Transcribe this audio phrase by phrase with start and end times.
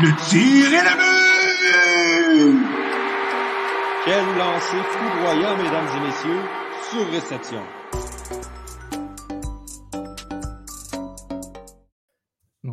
[0.00, 1.02] Le tir est la but!
[4.04, 6.42] Quel lancer foudroyant, mesdames et messieurs,
[6.90, 7.62] sur réception.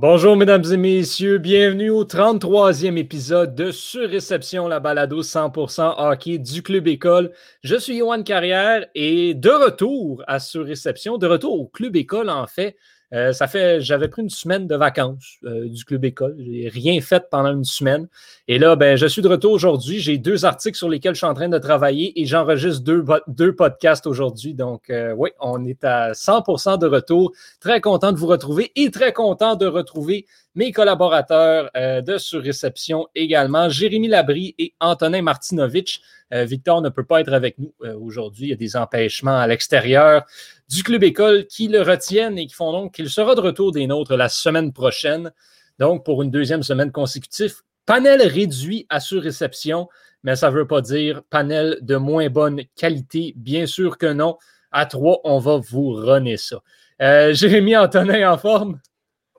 [0.01, 6.63] Bonjour mesdames et messieurs, bienvenue au 33e épisode de Surréception, la balado 100% hockey du
[6.63, 7.33] Club École.
[7.63, 12.47] Je suis Yohan Carrière et de retour à Surréception, de retour au Club École en
[12.47, 12.77] fait,
[13.13, 16.35] euh, ça fait, j'avais pris une semaine de vacances euh, du club école.
[16.37, 18.07] J'ai rien fait pendant une semaine.
[18.47, 19.99] Et là, ben, je suis de retour aujourd'hui.
[19.99, 23.55] J'ai deux articles sur lesquels je suis en train de travailler et j'enregistre deux, deux
[23.55, 24.53] podcasts aujourd'hui.
[24.53, 27.31] Donc, euh, oui, on est à 100% de retour.
[27.59, 30.27] Très content de vous retrouver et très content de retrouver
[30.59, 36.01] mes collaborateurs de Surréception également, Jérémy Labry et Antonin Martinovitch.
[36.31, 38.47] Victor ne peut pas être avec nous aujourd'hui.
[38.47, 40.25] Il y a des empêchements à l'extérieur
[40.67, 43.87] du Club École qui le retiennent et qui font donc qu'il sera de retour des
[43.87, 45.31] nôtres la semaine prochaine.
[45.79, 49.87] Donc, pour une deuxième semaine consécutive, panel réduit à surréception,
[50.23, 53.31] mais ça ne veut pas dire panel de moins bonne qualité.
[53.37, 54.37] Bien sûr que non.
[54.73, 56.61] À trois, on va vous runner ça.
[57.01, 58.81] Euh, Jérémy Antonin en forme?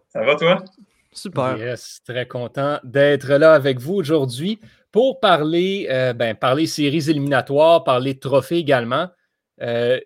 [0.08, 0.64] Ça va, toi?
[1.12, 1.56] Super.
[1.56, 4.61] Yes, très content d'être là avec vous aujourd'hui
[4.92, 9.08] pour parler, euh, ben, parler séries éliminatoires, parler trophées également.
[9.61, 9.98] Euh,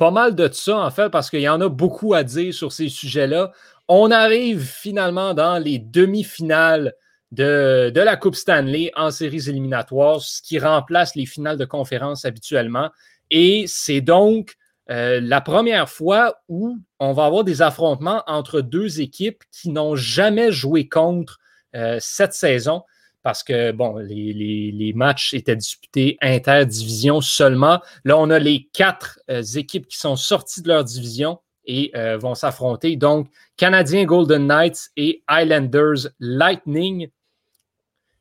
[0.00, 2.72] pas mal de ça, en fait, parce qu'il y en a beaucoup à dire sur
[2.72, 3.52] ces sujets-là.
[3.86, 6.94] On arrive finalement dans les demi-finales
[7.32, 12.88] de, la Coupe Stanley en séries éliminatoires, ce qui remplace les finales de conférence habituellement.
[13.30, 14.54] Et c'est donc
[14.90, 19.94] euh, la première fois où on va avoir des affrontements entre deux équipes qui n'ont
[19.94, 21.38] jamais joué contre
[21.76, 22.82] euh, cette saison
[23.22, 27.80] parce que, les, matchs étaient disputés interdivision seulement.
[28.04, 32.34] Là, on a les quatre euh, équipes qui sont sorties de leur division et vont
[32.34, 32.96] s'affronter.
[32.96, 37.10] Donc, Canadiens Golden Knights et Islanders Lightning.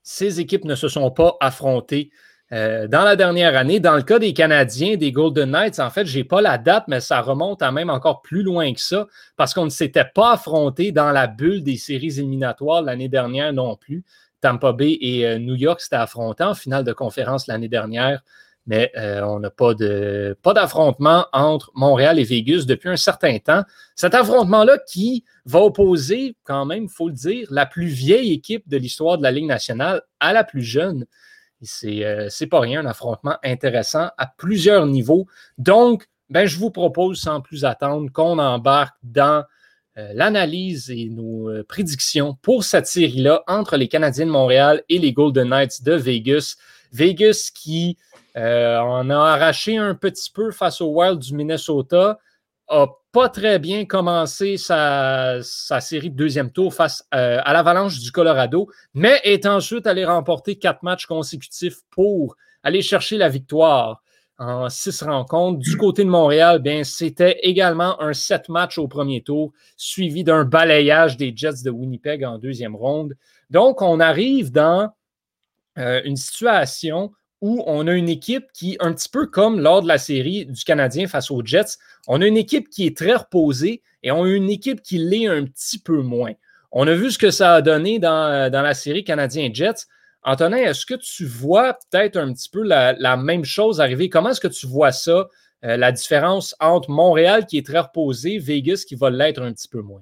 [0.03, 2.11] Ces équipes ne se sont pas affrontées
[2.51, 3.79] euh, dans la dernière année.
[3.79, 6.85] Dans le cas des Canadiens, des Golden Knights, en fait, je n'ai pas la date,
[6.87, 10.33] mais ça remonte à même encore plus loin que ça, parce qu'on ne s'était pas
[10.33, 14.03] affronté dans la bulle des séries éliminatoires l'année dernière non plus.
[14.41, 18.21] Tampa Bay et euh, New York s'étaient affrontés en finale de conférence l'année dernière,
[18.65, 23.37] mais euh, on n'a pas, de, pas d'affrontement entre Montréal et Vegas depuis un certain
[23.39, 23.63] temps.
[23.95, 28.67] Cet affrontement-là qui va opposer, quand même, il faut le dire, la plus vieille équipe
[28.67, 31.05] de l'histoire de la Ligue nationale à la plus jeune.
[31.61, 35.27] C'est, euh, pas rien, un affrontement intéressant à plusieurs niveaux.
[35.57, 39.43] Donc, ben, je vous propose sans plus attendre qu'on embarque dans
[39.97, 44.97] euh, l'analyse et nos euh, prédictions pour cette série-là entre les Canadiens de Montréal et
[44.97, 46.55] les Golden Knights de Vegas.
[46.93, 47.97] Vegas qui
[48.37, 52.19] euh, en a arraché un petit peu face au Wild du Minnesota,
[52.69, 58.69] a pas très bien commencé sa, série de deuxième tour face à l'Avalanche du Colorado,
[58.93, 64.01] mais est ensuite allé remporter quatre matchs consécutifs pour aller chercher la victoire
[64.37, 65.59] en six rencontres.
[65.59, 70.45] Du côté de Montréal, bien, c'était également un sept match au premier tour, suivi d'un
[70.45, 73.15] balayage des Jets de Winnipeg en deuxième ronde.
[73.49, 74.89] Donc, on arrive dans
[75.77, 79.87] euh, une situation où on a une équipe qui, un petit peu comme lors de
[79.87, 81.77] la série du Canadien face aux Jets,
[82.07, 85.27] on a une équipe qui est très reposée et on a une équipe qui l'est
[85.27, 86.33] un petit peu moins.
[86.71, 89.87] On a vu ce que ça a donné dans, dans la série Canadien-Jets.
[90.23, 94.09] Antonin, est-ce que tu vois peut-être un petit peu la, même chose arriver?
[94.09, 95.27] Comment est-ce que tu vois ça,
[95.63, 99.69] euh, la différence entre Montréal qui est très reposé, Vegas qui va l'être un petit
[99.69, 100.01] peu moins?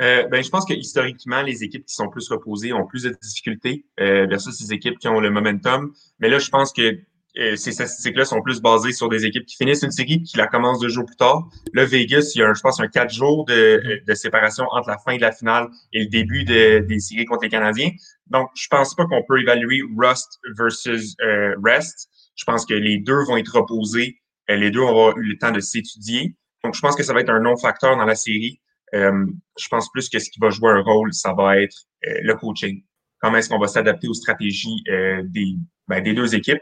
[0.00, 3.16] Euh, ben, je pense que historiquement, les équipes qui sont plus reposées ont plus de
[3.20, 5.92] difficultés euh, versus ces équipes qui ont le momentum.
[6.20, 6.98] Mais là, je pense que
[7.38, 10.46] euh, ces statistiques-là sont plus basées sur des équipes qui finissent une série qui la
[10.46, 11.48] commencent deux jours plus tard.
[11.72, 14.98] Le Vegas, il y a, je pense, un quatre jours de, de, séparation entre la
[14.98, 17.90] fin de la finale et le début de, des séries contre les Canadiens.
[18.26, 22.08] Donc, je pense pas qu'on peut évaluer Rust versus euh, Rest.
[22.34, 24.16] Je pense que les deux vont être reposés.
[24.50, 26.34] Euh, les deux auront eu le temps de s'étudier.
[26.64, 28.60] Donc, je pense que ça va être un non-facteur dans la série.
[28.94, 29.26] Euh,
[29.58, 32.82] je pense plus que ce qui va jouer un rôle, ça va être le coaching.
[33.20, 34.82] Comment est-ce qu'on va s'adapter aux stratégies
[35.24, 35.56] des,
[35.88, 36.60] ben, des deux équipes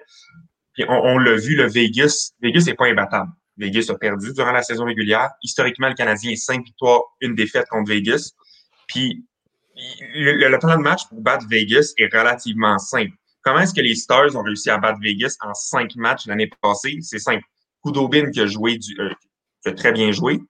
[0.89, 3.31] on, l'a vu, le Vegas, Vegas n'est pas imbattable.
[3.57, 5.31] Vegas a perdu durant la saison régulière.
[5.43, 8.33] Historiquement, le Canadien est cinq victoires, une défaite contre Vegas.
[8.87, 9.25] Puis
[10.15, 13.13] le, plan de match pour battre Vegas est relativement simple.
[13.43, 16.99] Comment est-ce que les Stars ont réussi à battre Vegas en cinq matchs l'année passée?
[17.01, 17.45] C'est simple.
[17.83, 19.11] Kudobin qui a joué du, euh,
[19.63, 20.41] qui a très bien joué.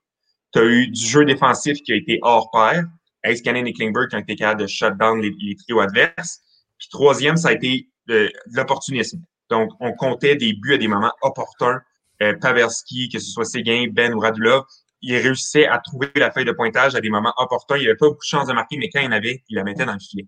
[0.56, 2.85] Tu as eu du jeu défensif qui a été hors pair.
[3.25, 6.41] Ace Cannon et Klingberg qui ont été capables de shut down les, les trios adverses.
[6.79, 9.20] Puis troisième, ça a été de l'opportunisme.
[9.50, 11.81] Donc, on comptait des buts à des moments opportuns.
[12.23, 14.64] Euh, Pavelski, que ce soit Séguin, Ben ou Radulov,
[15.03, 17.76] il réussissait à trouver la feuille de pointage à des moments opportuns.
[17.76, 19.64] Il n'avait pas beaucoup de chance de marquer, mais quand il en avait, il la
[19.64, 20.26] mettait dans le filet.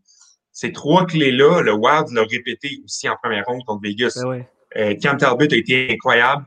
[0.52, 4.12] Ces trois clés-là, le Wild l'a répété aussi en première ronde contre Vegas.
[4.16, 4.48] Ben ouais.
[4.76, 6.44] Euh, Cam Talbot a été incroyable.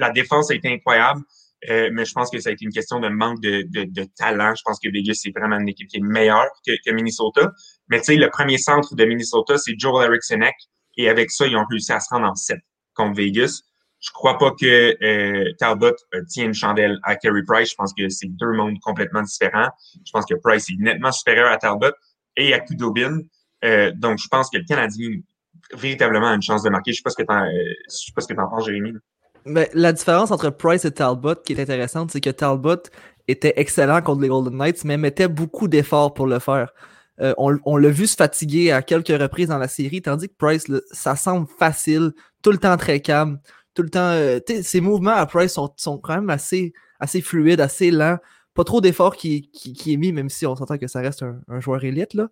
[0.00, 1.20] La défense a été incroyable.
[1.68, 4.06] Euh, mais je pense que ça a été une question de manque de, de, de
[4.16, 4.54] talent.
[4.56, 7.52] Je pense que Vegas, c'est vraiment une équipe qui est meilleure que, que Minnesota.
[7.88, 10.54] Mais tu sais, le premier centre de Minnesota, c'est Joel Erikssonek.
[10.96, 12.58] Et avec ça, ils ont réussi à se rendre en 7
[12.94, 13.60] contre Vegas.
[14.00, 17.70] Je crois pas que euh, Talbot euh, tient une chandelle à Kerry Price.
[17.70, 19.68] Je pense que c'est deux mondes complètement différents.
[20.06, 21.92] Je pense que Price est nettement supérieur à Talbot
[22.36, 23.20] et à Kudobin.
[23.64, 25.10] Euh, donc, je pense que le Canadien
[25.74, 26.92] véritablement a une chance de marquer.
[26.92, 27.50] Je sais pas ce que t'en, euh,
[27.88, 28.92] je sais pas ce que penses, Jérémy.
[29.44, 32.82] Mais la différence entre Price et Talbot qui est intéressante, c'est que Talbot
[33.28, 36.72] était excellent contre les Golden Knights, mais mettait beaucoup d'efforts pour le faire.
[37.20, 40.66] Euh, on, l'a vu se fatiguer à quelques reprises dans la série, tandis que Price,
[40.90, 43.38] ça semble facile, tout le temps très calme,
[43.74, 44.12] tout le temps.
[44.12, 48.16] euh, ses mouvements à Price sont, sont quand même assez, assez fluides, assez lents.
[48.54, 51.22] Pas trop d'efforts qui, qui, qui est mis, même si on s'entend que ça reste
[51.22, 52.14] un, un joueur élite.
[52.14, 52.28] Là.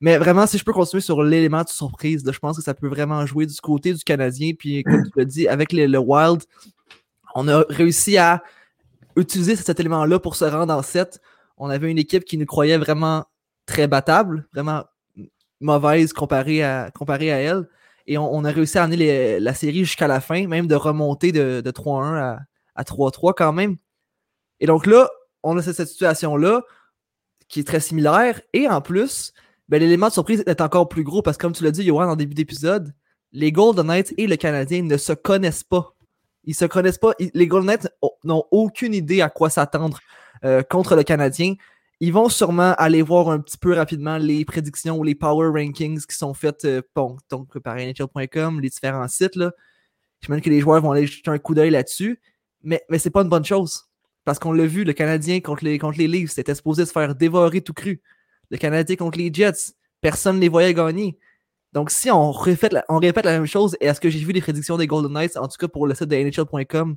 [0.00, 2.74] Mais vraiment, si je peux continuer sur l'élément de surprise, là, je pense que ça
[2.74, 4.52] peut vraiment jouer du côté du Canadien.
[4.58, 6.42] Puis, comme tu l'as dit, avec le Wild,
[7.34, 8.42] on a réussi à
[9.16, 11.20] utiliser cet élément-là pour se rendre en 7.
[11.56, 13.24] On avait une équipe qui nous croyait vraiment
[13.64, 14.84] très battable, vraiment
[15.60, 17.68] mauvaise comparée à, comparée à elle.
[18.06, 21.60] Et on, a réussi à amener la série jusqu'à la fin, même de remonter de,
[21.60, 22.38] de 3-1 à,
[22.76, 23.76] à 3-3 quand même.
[24.60, 25.08] Et donc là,
[25.42, 26.62] on a cette situation-là
[27.48, 28.40] qui est très similaire.
[28.52, 29.32] Et en plus,
[29.68, 32.08] ben, l'élément de surprise est encore plus gros parce que, comme tu l'as dit, Johan,
[32.08, 32.94] en début d'épisode,
[33.32, 35.94] les Golden Knights et le Canadien ne se connaissent pas.
[36.44, 37.12] Ils se connaissent pas.
[37.34, 37.88] Les Golden Knights
[38.24, 39.98] n'ont aucune idée à quoi s'attendre
[40.44, 41.54] euh, contre le Canadien.
[41.98, 46.04] Ils vont sûrement aller voir un petit peu rapidement les prédictions ou les power rankings
[46.06, 49.34] qui sont faites euh, par NHL.com, les différents sites.
[49.34, 49.52] Là.
[50.20, 52.20] J'imagine que les joueurs vont aller jeter un coup d'œil là-dessus.
[52.62, 53.84] Mais, mais c'est pas une bonne chose.
[54.24, 57.14] Parce qu'on l'a vu, le Canadien contre les, contre les Leafs, c'était supposé se faire
[57.14, 58.02] dévorer tout cru.
[58.50, 61.18] Le Canadien contre les Jets, personne ne les voyait gagner.
[61.72, 64.18] Donc, si on répète, la, on répète la même chose, et à ce que j'ai
[64.20, 66.96] vu les prédictions des Golden Knights, en tout cas pour le site de NHL.com,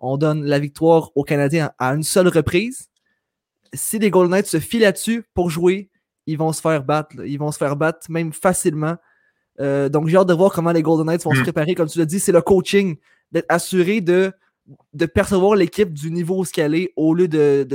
[0.00, 2.88] on donne la victoire aux Canadiens à une seule reprise.
[3.74, 5.90] Si les Golden Knights se fient là-dessus pour jouer,
[6.26, 7.16] ils vont se faire battre.
[7.16, 7.26] là.
[7.26, 8.96] Ils vont se faire battre, même facilement.
[9.60, 11.42] Euh, donc, j'ai hâte de voir comment les Golden Knights vont se Mm.
[11.44, 11.74] préparer.
[11.74, 12.96] Comme tu l'as dit, c'est le coaching,
[13.32, 14.32] d'être assuré de,
[14.92, 17.66] de percevoir l'équipe du niveau où ce qu'elle est au lieu de-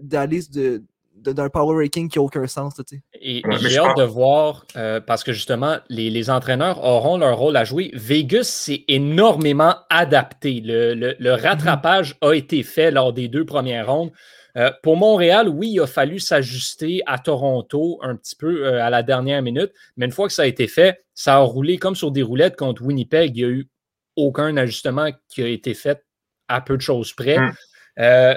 [0.00, 0.84] d'aller de, de-
[1.22, 2.76] d'un power ranking qui n'a aucun sens.
[2.78, 3.02] là, tu sais.
[3.20, 6.30] Et, Ouais, et mais j'ai hâte pense- de voir, euh, parce que justement, les, les
[6.30, 7.90] entraîneurs auront leur rôle à jouer.
[7.94, 10.60] Vegas s'est énormément adapté.
[10.64, 14.10] Le, le- le rattrapage a été fait lors des deux premières rondes.
[14.56, 18.90] Euh, pour Montréal, oui, il a fallu s'ajuster à Toronto un petit peu euh, à
[18.90, 21.94] la dernière minute, mais une fois que ça a été fait, ça a roulé comme
[21.94, 23.36] sur des roulettes contre Winnipeg.
[23.36, 23.68] Il n'y a eu
[24.16, 26.02] aucun ajustement qui a été fait
[26.48, 27.38] à peu de choses près.
[27.38, 27.52] Mm.
[28.00, 28.34] Euh,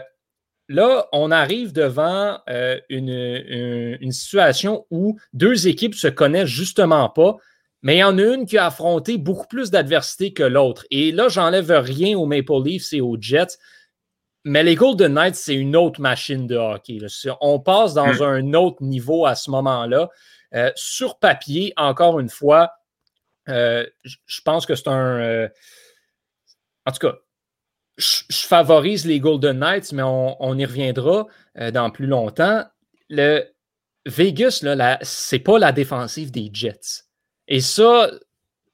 [0.70, 7.10] Là, on arrive devant euh, une, une- une situation où deux équipes se connaissent justement
[7.10, 7.36] pas,
[7.82, 10.86] mais il y en a une qui a affronté beaucoup plus d'adversité que l'autre.
[10.92, 13.58] Et là, j'enlève rien aux Maple Leafs et aux Jets,
[14.46, 17.00] mais les Golden Knights, c'est une autre machine de hockey.
[17.00, 17.08] là.
[17.42, 18.22] On passe dans Mm.
[18.22, 20.10] un autre niveau à ce moment-là.
[20.54, 22.72] Euh, sur papier, encore une fois,
[23.50, 25.48] euh, je pense que c'est un.
[26.86, 27.16] en tout cas,
[27.98, 31.28] je, favorise les Golden Knights, mais on, y reviendra
[31.60, 32.64] euh, dans plus longtemps.
[33.10, 33.46] Le
[34.06, 37.04] Vegas, là, c'est pas la défensive des Jets.
[37.48, 38.10] Et ça,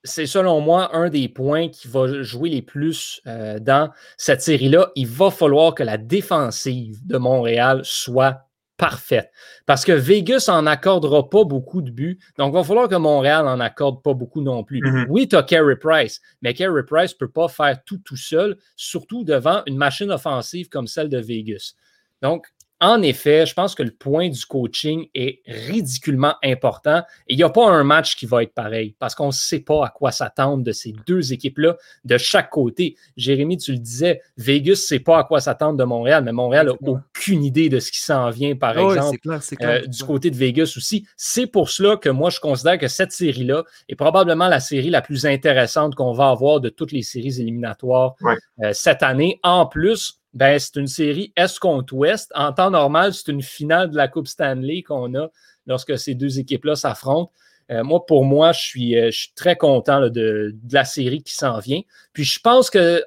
[0.04, 4.92] c'est selon moi un des points qui va jouer les plus euh, dans cette série-là.
[4.96, 8.47] Il va falloir que la défensive de Montréal soit
[8.78, 9.32] parfaite.
[9.66, 12.20] Parce que Vegas en accordera pas beaucoup de buts.
[12.38, 14.82] Donc, il va falloir que Montréal en accorde pas beaucoup non plus.
[14.82, 15.08] Mhm.
[15.10, 18.58] Oui, tu as Carey Price, mais Carey Price ne peut pas faire tout tout seul,
[18.76, 21.74] surtout devant une machine offensive comme celle de Vegas.
[22.22, 22.48] Donc,
[22.80, 27.00] en effet, je pense que le point du coaching est ridiculement important.
[27.28, 29.62] Et il n'y a pas un match qui va être pareil parce qu'on ne sait
[29.62, 32.96] pas à quoi s'attendre de ces deux équipes-là de chaque côté.
[33.16, 36.68] Jérémy, tu le disais, Vegas ne sait pas à quoi s'attendre de Montréal, mais Montréal
[36.68, 39.18] n'a aucune idée de ce qui s'en vient, par Ah exemple.
[39.20, 39.82] clair, clair.
[39.84, 41.06] Euh, du côté de Vegas aussi.
[41.18, 45.02] C'est pour cela que moi, je considère que cette série-là est probablement la série la
[45.02, 48.36] plus intéressante qu'on va avoir de toutes les séries éliminatoires Ouais.
[48.64, 49.40] euh, cette année.
[49.44, 52.32] En plus, ben, c'est une série Est contre Ouest.
[52.36, 55.30] En temps normal, c'est une finale de la Coupe Stanley qu'on a
[55.66, 57.32] lorsque ces deux équipes-là s'affrontent.
[57.72, 60.86] Euh, moi, pour moi, je suis, euh, je suis très content là, de, de la
[60.86, 61.82] série qui s'en vient.
[62.14, 63.04] Puis je pense que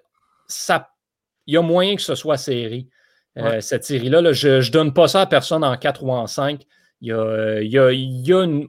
[0.48, 0.90] ça,
[1.46, 2.88] il y a moyen que ce soit série.
[3.36, 4.20] euh, cette série-là.
[4.20, 4.32] là.
[4.32, 6.62] Je ne donne pas ça à personne en 4 ou en 5.
[7.00, 8.66] Il y a, il y a- il y a une-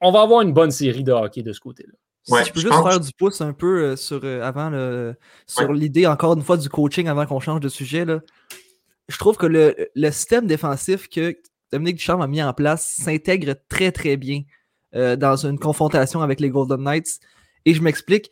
[0.00, 1.92] on va avoir une bonne série de hockey de ce côté-là.
[2.38, 5.14] Si je peux juste pense- faire du pouce un peu euh, sur, euh, avant le,
[5.46, 8.04] sur l'idée, encore une fois, du coaching avant qu'on change de sujet.
[8.04, 8.20] Là.
[9.08, 11.36] je trouve que le, le, système défensif que
[11.72, 14.42] Dominique Ducharme a mis en place s'intègre très très bien
[14.94, 17.20] euh, dans une confrontation avec les Golden Knights.
[17.64, 18.30] Et je m'explique,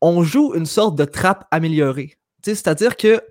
[0.00, 2.16] on joue une sorte de trappe améliorée.
[2.42, 3.22] C'est-à-dire que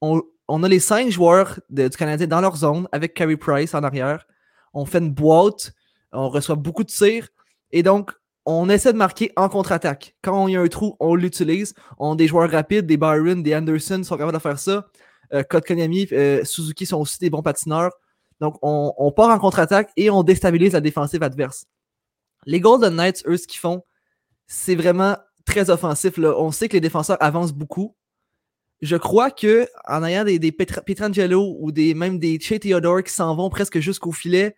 [0.00, 3.82] on, on, a les cinq joueurs du Canadien dans leur zone avec Carey Price en
[3.82, 4.26] arrière.
[4.74, 5.72] On fait une boîte,
[6.12, 7.28] on reçoit beaucoup de tirs.
[7.72, 8.12] Et donc,
[8.50, 10.16] on essaie de marquer en contre-attaque.
[10.22, 11.74] Quand il y a un trou, on l'utilise.
[11.98, 14.86] On a des joueurs rapides, des Byron, des Anderson sont capables de faire ça.
[15.34, 17.92] Euh, Kotkaniemi, euh, Suzuki sont aussi des bons patineurs.
[18.40, 21.66] Donc, on, part en contre-attaque et on déstabilise la défensive adverse.
[22.46, 23.82] Les Golden Knights, eux, ce qu'ils font,
[24.46, 26.18] c'est vraiment très offensif.
[26.18, 27.96] On sait que les défenseurs avancent beaucoup.
[28.80, 33.12] Je crois que en ayant des, des Pietrangelo ou des, même des Che Theodore qui
[33.12, 34.56] s'en vont presque jusqu'au filet,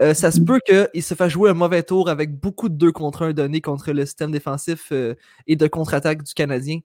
[0.00, 2.90] euh, ça se peut qu'il se fasse jouer un mauvais tour avec beaucoup de 2
[2.90, 5.14] contre 1 donnés contre le système défensif euh,
[5.46, 6.80] et de contre-attaque du Canadien.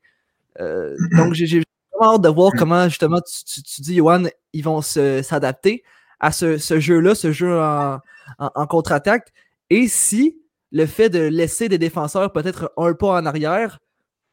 [0.60, 5.84] Euh, donc, j'ai vraiment hâte de voir comment, justement, tu, dis, Johan, ils vont s'adapter
[6.19, 9.31] à ce, jeu-là, ce jeu en, contre-attaque.
[9.69, 10.38] Et si
[10.72, 13.79] le fait de laisser des défenseurs peut-être un pas en arrière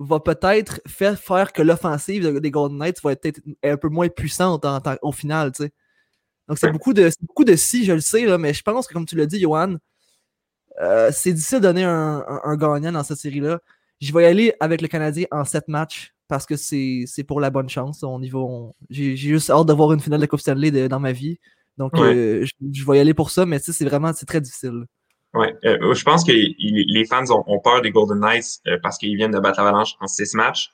[0.00, 4.66] va peut-être faire, faire que l'offensive des Golden Knights va être un peu moins puissante
[5.02, 5.72] au final, tu sais.
[6.52, 8.92] Donc, c'est beaucoup, de, beaucoup de si, je le sais, là, mais je pense que,
[8.92, 9.76] comme tu l'as dit, Johan,
[10.82, 13.58] euh, c'est difficile de donner un, gagnant dans cette série-là.
[14.02, 17.48] Je vais y aller avec le Canadien en sept matchs parce que c'est pour la
[17.48, 18.04] bonne chance.
[18.90, 21.38] J'ai juste hâte de voir une finale de Coupe Stanley dans ma vie.
[21.78, 24.84] Donc, euh, je, vais y aller pour ça, mais c'est vraiment très difficile.
[25.32, 29.32] Oui, euh, je pense que les fans ont, peur des Golden Knights parce qu'ils viennent
[29.32, 30.70] de battre l'Avalanche en six matchs.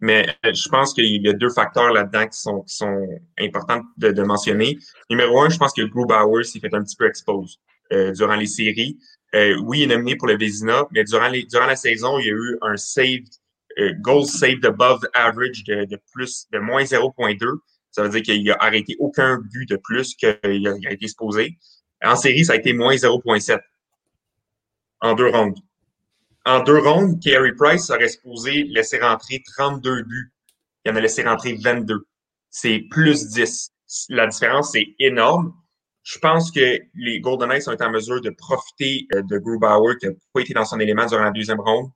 [0.00, 3.06] Mais euh, je pense qu'il y a deux facteurs là-dedans qui sont, qui sont
[3.38, 4.78] importants de, de, mentionner.
[5.10, 7.60] Numéro un, je pense que Grubauer s'est fait un petit peu expose
[7.92, 8.98] euh, durant les séries.
[9.34, 12.26] Euh, oui, il est nominé pour le Vézina, mais durant, les, durant la saison, il
[12.26, 13.20] y a eu un save,
[13.78, 17.38] euh, goal saved above average de, plus de moins 0.2.
[17.90, 20.28] Ça veut dire qu'il a arrêté aucun but de plus qu'il
[20.68, 21.58] a, a été exposé.
[22.02, 23.60] En série, ça a été moins 0.7
[25.00, 25.58] en deux rondes.
[26.50, 30.32] En deux rondes, Carey Price aurait supposé laisser rentrer 32 buts.
[30.84, 32.08] Il en a laissé rentrer 22.
[32.50, 33.70] C'est plus 10.
[34.08, 35.54] La différence, c'est énorme.
[36.02, 40.06] Je pense que les Golden Knights sont en mesure de profiter euh, de Grubauer qui
[40.08, 41.88] n'a pas été dans son élément durant la deuxième ronde.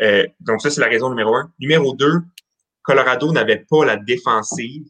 [0.00, 1.52] Euh, donc ça, c'est la raison numéro un.
[1.58, 2.20] Numéro deux,
[2.82, 4.84] Colorado n'avait pas la défensive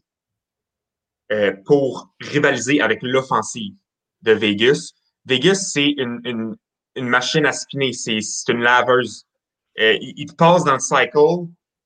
[1.31, 3.73] euh, pour rivaliser avec l'offensive
[4.21, 4.91] de Vegas.
[5.25, 6.55] Vegas, c'est une,
[6.97, 9.25] une machine à spinner, c'est une laveuse.
[9.79, 11.17] Euh, il, te passe dans le cycle,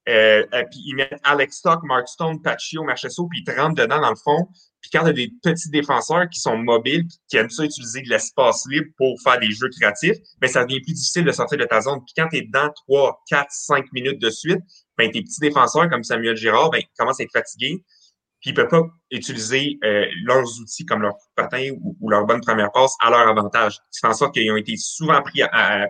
[0.10, 3.76] euh, euh, puis ils mettent Alex Stock, Mark Stone, Paccio, Marchesso, puis ils te rentrent
[3.76, 4.48] dedans dans le fond.
[4.82, 8.10] Puis quand tu as des petits défenseurs qui sont mobiles, qui aiment ça utiliser de
[8.10, 11.58] l'espace libre pour faire des jeux créatifs, mais ben, ça devient plus difficile de sortir
[11.58, 12.00] de ta zone.
[12.06, 14.62] Puis quand tu es dedans 3, 4, 5 minutes de suite,
[14.98, 17.84] ben, tes petits défenseurs comme Samuel Girard ben, commencent à être fatigués
[18.42, 22.72] puis ils peuvent pas utiliser euh, leurs outils comme leur patin ou, leur bonne première
[22.72, 23.78] passe à leur avantage.
[23.92, 25.42] C'est en sorte qu'ils ont été souvent pris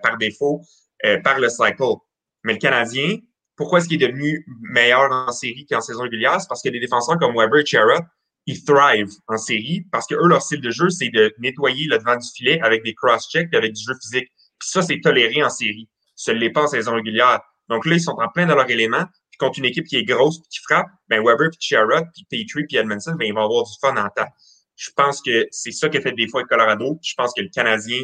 [0.03, 0.62] par défaut
[1.05, 1.96] euh, par le cycle.
[2.43, 3.17] Mais le Canadien,
[3.55, 6.39] pourquoi est-ce qu'il est devenu meilleur en série qu'en saison régulière?
[6.39, 8.01] C'est parce que des défenseurs comme Weber et Chera,
[8.46, 11.98] ils thrive en série parce que eux, leur style de jeu, c'est de nettoyer le
[11.98, 14.27] devant du filet avec des cross-checks avec du jeu physique.
[14.60, 15.89] Puis ça, c'est toléré en série.
[16.15, 17.39] Ce n'est pas en saison régulière.
[17.70, 19.05] Donc là, ils sont en plein dans leur élément
[19.41, 22.65] contre une équipe qui est grosse et qui frappe, ben Weber, puis Sherrod, puis Petrie,
[22.65, 24.29] puis Edmondson, ben ils vont avoir du fun en temps.
[24.75, 27.00] Je pense que c'est ça qui a fait des fois avec Colorado.
[27.03, 28.03] Je pense que le Canadien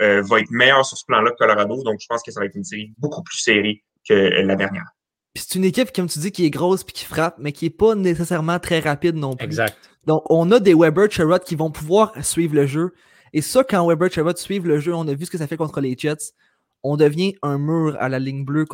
[0.00, 1.82] euh, va être meilleur sur ce plan-là que Colorado.
[1.82, 4.86] Donc, je pense que ça va être une série beaucoup plus serrée que la dernière.
[5.34, 7.64] Puis c'est une équipe, comme tu dis, qui est grosse puis qui frappe, mais qui
[7.64, 9.46] n'est pas nécessairement très rapide non plus.
[9.46, 9.76] Exact.
[10.06, 12.92] Donc, on a des Weber, Sherrod qui vont pouvoir suivre le jeu.
[13.32, 15.56] Et ça, quand Weber, Sherrod suivent le jeu, on a vu ce que ça fait
[15.56, 16.34] contre les Jets
[16.82, 18.66] on devient un mur à la ligne bleue,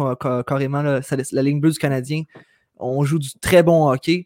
[0.46, 2.22] carrément, la, ligne bleue du Canadien.
[2.76, 4.24] On joue du très bon hockey.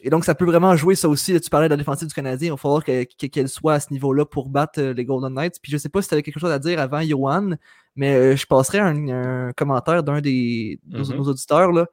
[0.00, 1.38] Et donc, ça peut vraiment jouer ça aussi.
[1.40, 2.48] tu parlais de la défensive du Canadien.
[2.48, 5.58] Il va falloir qu'elle soit à ce niveau-là pour battre euh, les Golden Knights.
[5.60, 7.50] Puis je ne sais pas si tu avais quelque chose à dire avant, Johan,
[7.96, 11.16] mais euh, je passerai un, commentaire d'un des mm-hmm.
[11.16, 11.72] nos, auditeurs.
[11.72, 11.86] Là.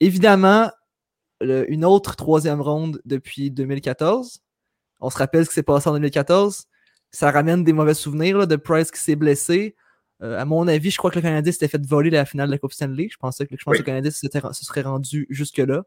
[0.00, 0.70] Évidemment,
[1.40, 4.40] une autre troisième ronde depuis 2014.
[5.00, 6.64] On se rappelle ce qui s'est passé en 2014.
[7.10, 9.76] Ça ramène des mauvais souvenirs de Price qui s'est blessé.
[10.22, 12.52] Euh, à mon avis, je crois que le Canadien s'était fait voler la finale de
[12.52, 13.08] la Coupe Stanley.
[13.10, 15.82] Je pensais que, je pense que le Canadien se serait rendu jusque-là.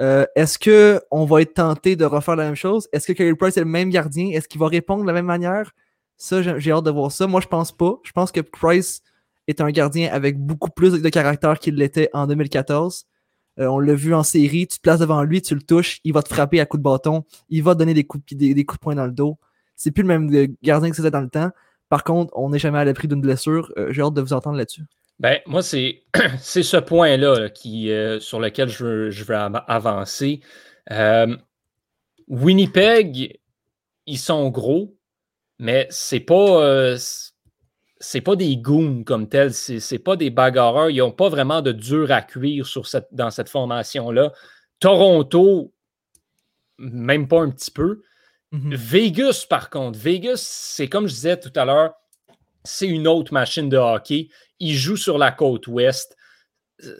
[0.00, 2.88] Euh, est-ce qu'on va être tenté de refaire la même chose?
[2.92, 4.30] Est-ce que Carey Price est le même gardien?
[4.30, 5.72] Est-ce qu'il va répondre de la même manière?
[6.16, 7.26] Ça, j'ai hâte de voir ça.
[7.26, 7.98] Moi, je pense pas.
[8.02, 9.02] Je pense que Price
[9.46, 13.06] est un gardien avec beaucoup plus de caractère qu'il l'était en 2014.
[13.60, 16.12] Euh, on l'a vu en série, tu te places devant lui, tu le touches, il
[16.12, 18.64] va te frapper à coups de bâton, il va te donner des coups, des, des
[18.64, 19.38] coups de poing dans le dos.
[19.76, 21.50] C'est plus le même gardien que c'était dans le temps.
[21.94, 23.72] Par contre, on n'est jamais à l'abri d'une blessure.
[23.78, 24.82] Euh, j'ai hâte de vous entendre là-dessus.
[25.20, 26.02] Ben, moi, c'est
[26.40, 30.40] ce point-là euh, sur lequel je, veux avancer.
[30.90, 31.36] Euh,
[32.26, 33.38] Winnipeg,
[34.06, 34.96] ils sont gros,
[35.60, 36.96] mais c'est pas.
[38.24, 42.10] Pas des goons comme tels, c'est pas des bagarreurs, ils n'ont pas vraiment de dur
[42.10, 42.66] à cuire
[43.12, 44.32] dans cette formation-là.
[44.80, 45.72] Toronto,
[46.76, 48.02] même pas un petit peu.
[48.54, 48.74] Mhm.
[48.76, 51.94] Vegas, par contre, Vegas, c'est comme je disais tout à l'heure,
[52.62, 54.28] c'est une autre machine de hockey.
[54.60, 56.16] Ils jouent sur la côte ouest.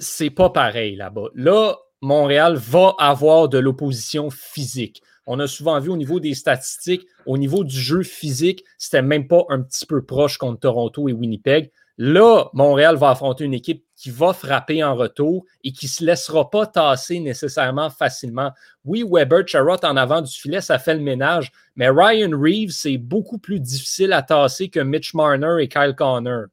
[0.00, 1.28] C'est pas pareil là-bas.
[1.34, 5.00] Là, Montréal va avoir de l'opposition physique.
[5.26, 9.28] On a souvent vu au niveau des statistiques, au niveau du jeu physique, c'était même
[9.28, 11.70] pas un petit peu proche contre Toronto et Winnipeg.
[11.96, 16.04] Là, Montréal va affronter une équipe qui va frapper en retour et qui ne se
[16.04, 18.50] laissera pas tasser nécessairement facilement.
[18.84, 22.98] Oui, Weber, Charrot en avant du filet, ça fait le ménage, mais Ryan Reeves, c'est
[22.98, 26.46] beaucoup plus difficile à tasser que Mitch Marner et Kyle Connor.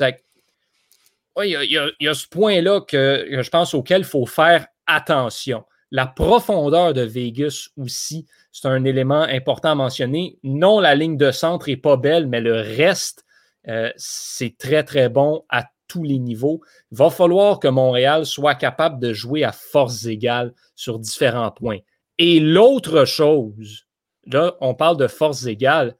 [0.00, 5.64] il y, a ce point-là que je pense auquel il faut faire attention.
[5.90, 10.38] La profondeur de Vegas aussi, c'est un élément important à mentionner.
[10.44, 13.24] Non, la ligne de centre n'est pas belle, mais le reste,
[13.68, 16.60] euh, c'est très, très bon à tous les niveaux.
[16.92, 21.78] Il va falloir que Montréal soit capable de jouer à force égale sur différents points.
[22.18, 23.86] Et l'autre chose,
[24.26, 25.96] là, on parle de force égale,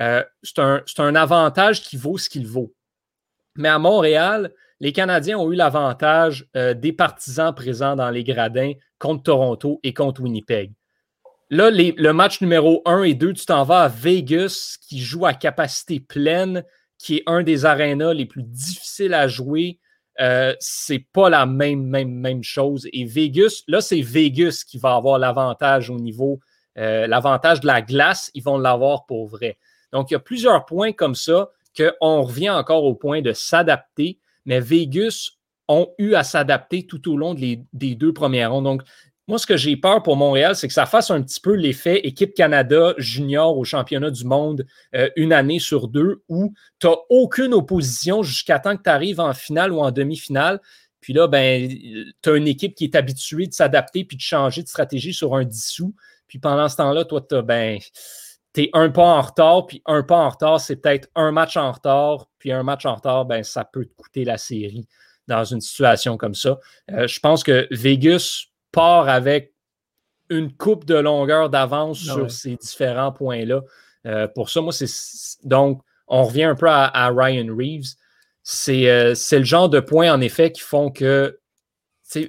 [0.00, 2.72] euh, c'est un, un avantage qui vaut ce qu'il vaut.
[3.56, 8.72] Mais à Montréal, les Canadiens ont eu l'avantage euh, des partisans présents dans les gradins
[8.98, 10.72] contre Toronto et contre Winnipeg.
[11.50, 15.34] Là, le match numéro 1 et 2, tu t'en vas à Vegas, qui joue à
[15.34, 16.64] capacité pleine,
[17.02, 19.78] qui est un des arénas les plus difficiles à jouer.
[20.20, 22.86] Euh, c'est pas la même, même, chose.
[22.92, 26.40] Et Vegas, là, c'est Vegas qui va avoir l'avantage au niveau,
[26.78, 29.58] euh, l'avantage de la glace, ils vont l'avoir pour vrai.
[29.92, 34.18] Donc, il y a plusieurs points comme ça qu'on revient encore au point de s'adapter
[34.44, 35.30] mais Vegas
[35.68, 38.64] ont eu à s'adapter tout au long des deux premières rondes.
[38.64, 38.82] Donc,
[39.32, 42.00] moi, ce que j'ai peur pour Montréal, c'est que ça fasse un petit peu l'effet
[42.00, 46.96] équipe Canada junior au championnat du monde euh, une année sur deux où tu n'as
[47.08, 50.60] aucune opposition jusqu'à temps que tu arrives en finale ou en demi-finale.
[51.00, 51.66] Puis là, ben,
[52.22, 55.34] tu as une équipe qui est habituée de s'adapter puis de changer de stratégie sur
[55.34, 55.94] un dissous.
[56.28, 57.78] Puis pendant ce temps-là, toi, tu ben,
[58.58, 61.72] es un pas en retard, puis un pas en retard, c'est peut-être un match en
[61.72, 64.86] retard, puis un match en retard, ben, ça peut te coûter la série
[65.26, 66.58] dans une situation comme ça.
[66.90, 69.52] Euh, je pense que Vegas part avec
[70.30, 73.60] une coupe de longueur d'avance ah sur ces différents points-là.
[74.06, 74.86] Euh, pour ça, moi, c'est.
[75.44, 77.94] Donc, on revient un peu à, Ryan Reeves.
[78.68, 81.38] Euh, c'est le genre de points, en effet, qui font que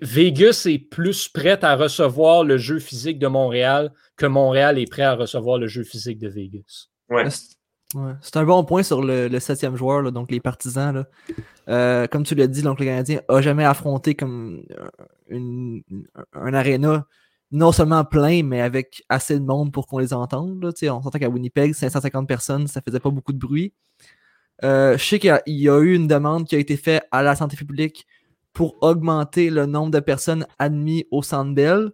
[0.02, 5.04] Vegas est plus prête à recevoir le jeu physique de Montréal que Montréal est prêt
[5.04, 6.88] à recevoir le jeu physique de Vegas.
[7.10, 7.28] Ouais.
[8.22, 11.06] C'est un bon point sur le, septième joueur, donc les partisans.
[11.70, 14.64] Euh, comme tu l'as dit, donc le Canadien n'a jamais affronté comme
[15.32, 17.06] un aréna
[17.54, 20.60] non seulement plein, mais avec assez de monde pour qu'on les entende.
[20.66, 23.74] on s'entend qu'à Winnipeg, 550 personnes, ça faisait pas beaucoup de bruit.
[24.64, 27.36] Euh, je sais qu'il y, a eu une demande qui a été faite à la
[27.36, 28.08] santé publique
[28.54, 31.94] pour augmenter le nombre de personnes admises au Centre.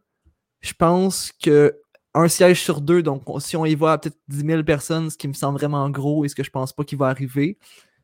[0.62, 1.76] Je pense que
[2.14, 5.28] un siège sur deux, donc si on y voit peut-être 10 000 personnes, ce qui
[5.28, 7.58] me semble vraiment gros et ce que je pense pas qu'il va arriver,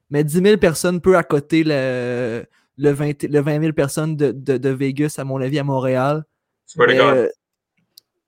[0.10, 2.46] mais 10 000 personnes peut accoter le,
[2.78, 6.24] le, 20, le 20 000 personnes de, de, Vegas, à mon avis, à Montréal.
[6.80, 7.30] Euh,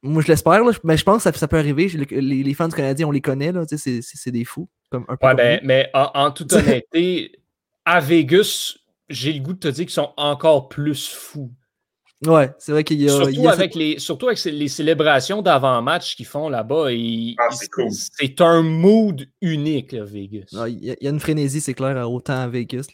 [0.01, 1.87] moi, je l'espère, mais je pense que ça, peut arriver.
[1.89, 4.69] Les, les, fans du Canadien, on les connaît, c'est des fous.
[4.89, 7.39] Comme ouais, ben, mais en, en toute honnêteté,
[7.85, 8.77] à Vegas,
[9.09, 11.51] j'ai le goût de te dire qu'ils sont encore plus fous.
[12.25, 13.13] Ouais, c'est vrai qu'il y a.
[13.13, 16.87] Surtout, avec, les, surtout avec les célébrations d'avant-match qu'ils font là-bas.
[17.37, 20.47] Ah, c'est un mood unique, Vegas.
[20.67, 22.87] Il y, a une frénésie, c'est clair, autant à Vegas.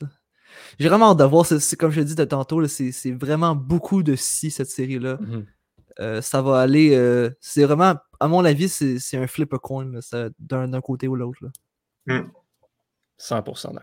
[0.77, 1.45] J'ai vraiment hâte de voir,
[1.79, 5.15] comme je l'ai dit de tantôt, c'est vraiment beaucoup de si cette série-là.
[5.15, 5.45] Mm-hmm.
[5.99, 6.95] Euh, ça va aller.
[6.95, 9.89] Euh, c'est vraiment, à mon avis, c'est un flip a coin
[10.39, 11.39] d'un côté ou l'autre.
[12.07, 13.79] 100% mm.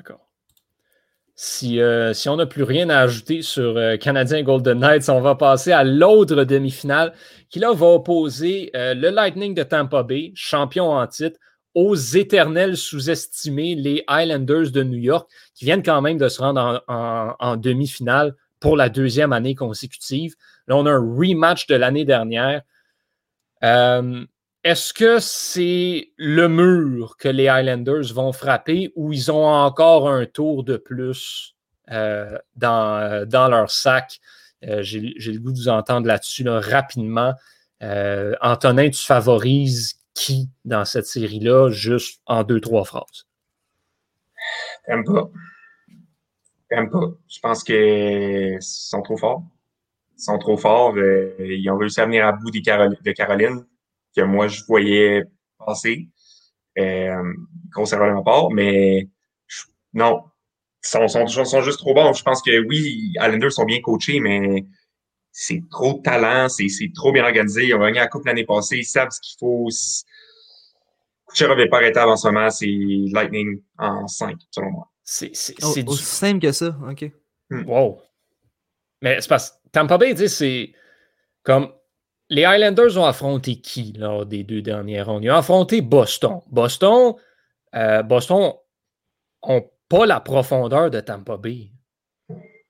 [1.40, 1.85] D'accord.
[1.85, 5.35] Euh, si, on n'a plus rien à ajouter sur euh, Canadien Golden Knights, on va
[5.35, 7.12] passer à l'autre demi-finale
[7.48, 11.38] qui là va opposer euh, le Lightning de Tampa Bay, champion en titre,
[11.74, 16.83] aux éternels sous-estimés, les Islanders de New York, qui viennent quand même de se rendre
[16.88, 20.35] en, demi-finale pour la deuxième année consécutive.
[20.66, 22.62] Là, on a un rematch de l'année dernière.
[24.62, 30.27] Est-ce que c'est le mur que les Highlanders vont frapper ou ils ont encore un
[30.27, 31.57] tour de plus
[31.90, 34.20] euh, dans, dans, leur sac?
[34.64, 37.33] Euh, j'ai le goût de vous entendre là-dessus rapidement.
[37.83, 43.27] Euh, Antonin, tu favorises qui dans cette série-là, juste en deux, trois phrases?
[44.85, 45.31] T'aimes pas.
[46.68, 47.14] T'aimes pas.
[47.29, 49.42] Je pense qu'ils sont trop forts.
[50.18, 50.99] Ils sont trop forts.
[50.99, 53.64] ils ont réussi à venir à bout de Caroline
[54.16, 55.25] que moi, je voyais
[55.59, 56.09] passer.
[56.79, 57.33] Euh,
[57.75, 59.09] conservateur part, mais
[59.92, 60.23] non,
[60.83, 62.12] ils sont, sont, sont, juste trop bons.
[62.12, 64.64] Je pense que oui, Islanders sont bien coachés, mais
[65.33, 67.66] c'est trop de talent, c'est trop bien organisé.
[67.66, 69.68] Ils ont gagné la Coupe l'année passée, ils savent ce qu'il faut.
[71.29, 72.66] Kucherov n'est pas arrêté avant ce moment, c'est
[73.12, 74.90] Lightning en 5, selon moi.
[75.03, 75.85] C'est oh, du...
[75.87, 77.11] aussi simple que ça, OK.
[77.51, 77.68] Hmm.
[77.68, 78.01] Wow.
[79.03, 80.73] Mais c'est parce que Tampa Bay, c'est
[81.42, 81.73] comme
[82.31, 85.25] les Highlanders ont affronté qui lors des deux dernières rondes?
[85.25, 86.40] Ils ont affronté Boston.
[86.49, 87.14] Boston,
[87.75, 88.53] euh, Boston
[89.47, 91.73] n'ont pas la profondeur de Tampa Bay.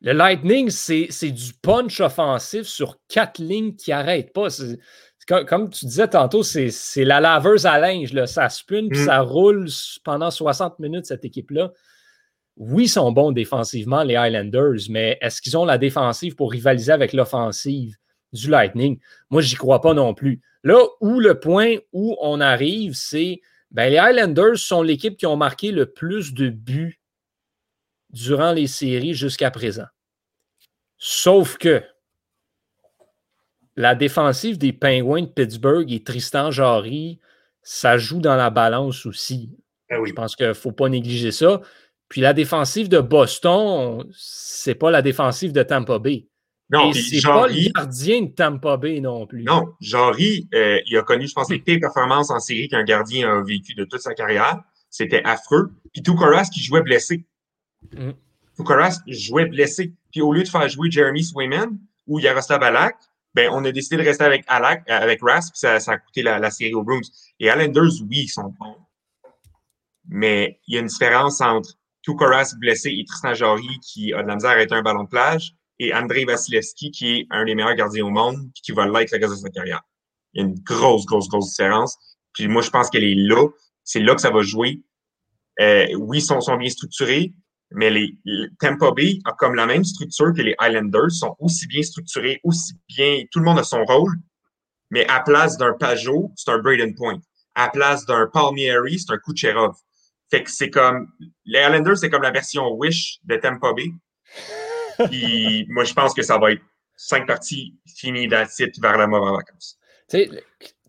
[0.01, 4.49] Le Lightning, c'est du punch offensif sur quatre lignes qui n'arrêtent pas.
[5.47, 8.15] comme, tu disais tantôt, c'est la laveuse à linge.
[8.15, 8.27] Là.
[8.27, 9.05] Ça spin puis mm.
[9.05, 9.69] ça roule
[10.03, 11.71] pendant 60 minutes, cette équipe-là.
[12.57, 16.93] Oui, ils sont bons défensivement, les Highlanders, mais est-ce qu'ils ont la défensive pour rivaliser
[16.93, 18.00] avec l'offensive?
[18.33, 18.99] Du Lightning?
[19.31, 20.41] Moi, j'y crois pas non plus.
[20.63, 23.41] Là où le point où on arrive, c'est
[23.71, 27.01] ben, les Highlanders sont l'équipe qui ont marqué le plus de buts
[28.11, 29.87] durant les séries jusqu'à présent.
[30.99, 31.83] Sauf que
[33.77, 37.21] la défensive des Penguins de Pittsburgh et Tristan Jarry,
[37.63, 39.51] ça joue dans la balance aussi.
[39.91, 41.61] Ah Je pense qu'il ne faut pas négliger ça.
[42.09, 46.27] Puis la défensive de Boston, c'est pas la défensive de Tampa Bay.
[46.71, 49.43] Non, c'est pas le gardien de Tampa Bay non plus.
[49.43, 53.29] Non, Jarry, euh, il a connu, je pense, les pires performances en série qu'un gardien
[53.29, 54.63] a vécu de toute sa carrière.
[54.89, 55.73] C'était affreux.
[55.93, 57.27] Puis Toukaras qui jouait blessé.
[57.93, 58.11] Mm.
[59.09, 59.95] jouait blessé.
[60.13, 62.97] Puis au lieu de faire jouer Jeremy Swayman ou Yaroslav Alak,
[63.35, 66.23] ben, on a décidé de rester avec Alak, euh, avec Rasp, ça, ça a coûté
[66.23, 67.01] la, série aux Bruins.
[67.39, 68.77] Et Islanders, oui, ils sont bons.
[70.09, 71.71] Mais il y a une différence entre
[72.03, 75.09] Toukaras blessé et Tristan Jarry qui a de la misère à arrêter un ballon de
[75.09, 79.13] plage et Andrei Vasilevski qui est un des meilleurs gardiens au monde qui va l'être
[79.13, 79.83] le reste de sa carrière.
[80.35, 81.97] Il y a une grosse, grosse, grosse différence.
[82.35, 83.49] Puis moi, je pense qu'elle est là.
[83.83, 84.83] C'est là que ça va jouer.
[85.59, 87.33] Euh, oui, ils sont, sont bien structurés,
[87.73, 88.15] mais les,
[88.61, 92.75] Tampa Bay a comme la même structure que les Islanders, sont aussi bien structurés, aussi
[92.89, 94.13] bien, tout le monde a son rôle,
[94.91, 97.21] mais à place d'un Pajot, c'est un Braden Point.
[97.55, 99.75] À place d'un Palmieri, c'est un Kucherov.
[100.31, 101.09] Fait que c'est comme,
[101.45, 103.93] les Islanders, c'est comme la version Wish de Tampa Bay.
[105.09, 106.63] Puis moi, je pense que ça va être
[106.97, 109.79] cinq parties finies d'attitude vers la mort en vacances.
[110.09, 110.31] Tu sais,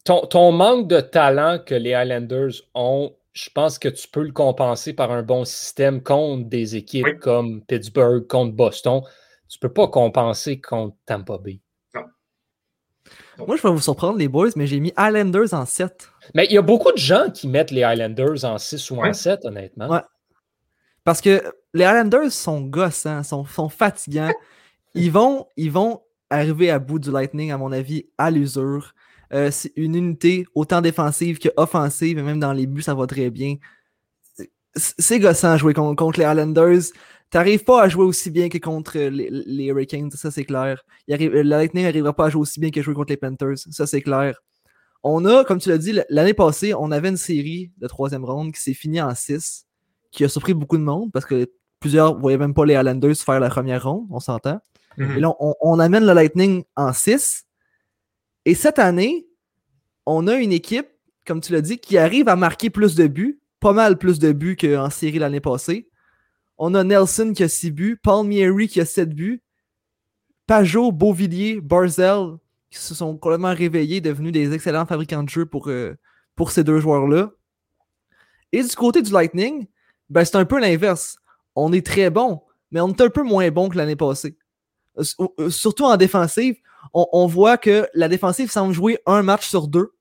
[0.04, 4.32] ton, ton manque de talent que les Islanders ont je pense que tu peux le
[4.32, 9.02] compenser par un bon système contre des équipes comme Pittsburgh, contre Boston.
[9.48, 11.62] Tu ne peux pas compenser contre Tampa Bay.
[13.38, 16.10] Moi, je vais vous surprendre, les boys, mais j'ai mis Islanders en 7.
[16.36, 19.14] Mais il y a beaucoup de gens qui mettent les Islanders en 6 ou en
[19.14, 19.88] 7, honnêtement.
[19.88, 20.02] Ouais.
[21.04, 21.42] Parce que
[21.74, 24.32] les Islanders sont gossants, sont, sont fatigants.
[24.94, 25.48] Ils vont,
[26.30, 28.94] arriver à bout du Lightning, à mon avis, à l'usure.
[29.34, 33.30] Euh, c'est une unité autant défensive qu'offensive, et même dans les buts, ça va très
[33.30, 33.56] bien.
[34.76, 36.94] C'est gossant jouer contre, les Islanders.
[37.30, 40.84] T'arrives pas à jouer aussi bien que contre les, Hurricanes, ça c'est clair.
[41.08, 44.02] le Lightning n'arrivera pas à jouer aussi bien que jouer contre les Panthers, ça c'est
[44.02, 44.42] clair.
[45.04, 48.54] On a, comme tu l'as dit, l'année passée, on avait une série de troisième ronde
[48.54, 49.66] qui s'est finie en 6,
[50.12, 53.16] qui a surpris beaucoup de monde parce que plusieurs ne voyaient même pas les Islanders
[53.16, 54.60] faire la première ronde, on s'entend.
[54.98, 55.18] Mm-hmm.
[55.18, 57.46] Et là, on, on, amène le Lightning en 6.
[58.46, 59.28] Et cette année,
[60.06, 60.88] on a une équipe,
[61.26, 64.32] comme tu l'as dit, qui arrive à marquer plus de buts, pas mal plus de
[64.32, 65.88] buts qu'en série l'année passée.
[66.58, 69.42] On a Nelson qui a 6 buts, Palmieri qui a 7 buts,
[70.46, 72.38] Pajot, Beauvillier, Barzell
[72.70, 75.98] qui se sont complètement réveillés, devenus des excellents fabricants de jeux pour, euh,
[76.36, 77.32] pour ces deux joueurs-là.
[78.54, 79.68] Et du côté du Lightning,
[80.12, 81.18] ben c'est un peu l'inverse.
[81.56, 84.38] On est très bon, mais on est un peu moins bon que l'année passée.
[85.00, 85.04] Euh,
[85.40, 86.56] euh, surtout en défensive,
[86.94, 89.94] on, voit que la défensive semble jouer un match sur deux.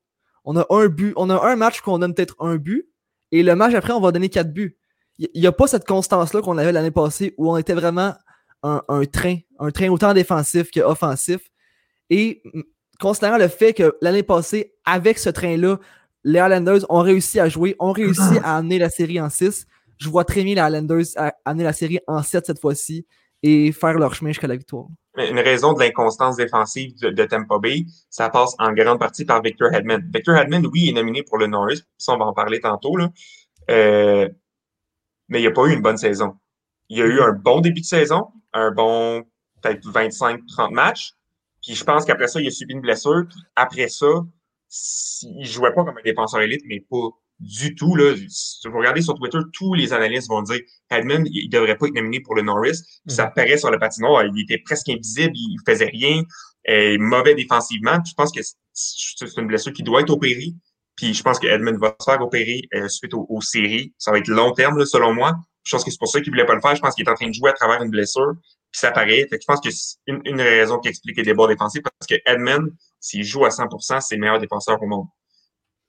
[0.43, 2.89] On a un but, on a un match qu'on donne peut-être un but,
[3.31, 4.77] et le match après, on va donner quatre buts.
[5.17, 8.15] Il n'y a pas cette constance-là qu'on avait l'année passée où on était vraiment
[8.63, 11.41] un, train, un train autant défensif qu'offensif.
[12.09, 12.43] Et
[12.99, 15.77] considérant le fait que l'année passée, avec ce train-là,
[16.23, 19.67] les Islanders ont réussi à jouer, ont réussi à amener la série en 6.
[20.01, 21.05] Je vois très bien les Islanders
[21.45, 23.05] amener la série en 7 cette fois-ci
[23.43, 24.87] et faire leur chemin jusqu'à la victoire.
[25.15, 29.71] Une raison de l'inconstance défensive de, Tampa Bay, ça passe en grande partie par Victor
[29.71, 30.01] Hedman.
[30.11, 33.09] Victor Hedman, oui, est nominé pour le Norris, on va en parler tantôt, là.
[33.69, 34.27] Euh,
[35.29, 36.35] mais il n'a pas eu une bonne saison.
[36.89, 39.23] Il a eu un bon début de saison, un bon
[39.61, 41.13] peut-être 25-30 matchs.
[41.61, 43.25] Puis je pense qu'après ça, il a subi une blessure.
[43.55, 44.07] après ça,
[45.23, 47.09] il jouait pas comme un défenseur élite, mais pas
[47.41, 47.95] du tout.
[47.95, 48.15] Là.
[48.29, 51.95] Si vous regardez sur Twitter, tous les analystes vont dire Edmund, il devrait pas être
[51.95, 52.77] nominé pour le Norris.
[53.07, 53.33] ça mhm.
[53.35, 54.23] paraît sur le patinoire.
[54.25, 56.23] Il était presque invisible, il faisait rien.
[56.63, 57.97] est mauvais défensivement.
[58.05, 58.41] Je pense que
[58.73, 60.53] c'est une blessure qui doit être opérée.
[60.95, 63.93] Puis je pense que Edmund va se faire opérer euh, suite aux, séries.
[63.97, 65.35] Ça va être long terme, selon moi.
[65.63, 66.75] Je pense que c'est pour ça qu'il voulait pas le faire.
[66.75, 68.33] Je pense qu'il est en train de jouer à travers une blessure.
[68.71, 69.25] Puis ça paraît.
[69.29, 72.07] Fait que je pense que c'est une, une, raison qui explique les débords défensifs parce
[72.07, 75.07] que Edmund, s'il joue à 100%, c'est le meilleur défenseur au monde.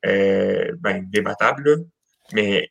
[0.06, 1.76] Euh, ben, débattable, là.
[2.32, 2.70] Mais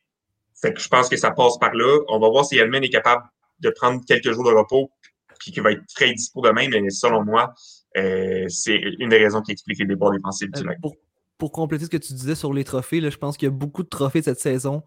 [0.62, 2.00] fait que je pense que ça passe par là.
[2.10, 3.24] On va voir si Edmund est capable
[3.60, 4.91] de prendre quelques jours de repos
[5.39, 6.67] puis qu'il va être très dispo demain.
[6.70, 7.54] Mais selon moi,
[7.98, 10.96] euh, c'est une des raisons qui explique les débords défensifs du euh, pour,
[11.38, 13.56] pour, compléter ce que tu disais sur les trophées, là, je pense qu'il y a
[13.56, 14.84] beaucoup de trophées cette saison.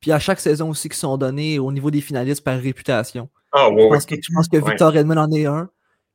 [0.00, 3.28] Puis à chaque saison aussi qui sont donnés au niveau des finalistes par réputation.
[3.52, 5.70] Ah, ouais, je, pense que, je pense que Victor Edmond en est un.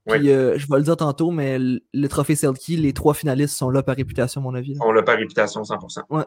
[0.07, 3.69] Puis euh, je vais le dire tantôt, mais le, trophée Selkie, les trois finalistes sont
[3.69, 4.75] là par réputation, à mon avis.
[4.75, 6.01] Sont là par réputation, 100%.
[6.09, 6.23] Ouais.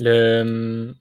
[0.00, 0.94] Le...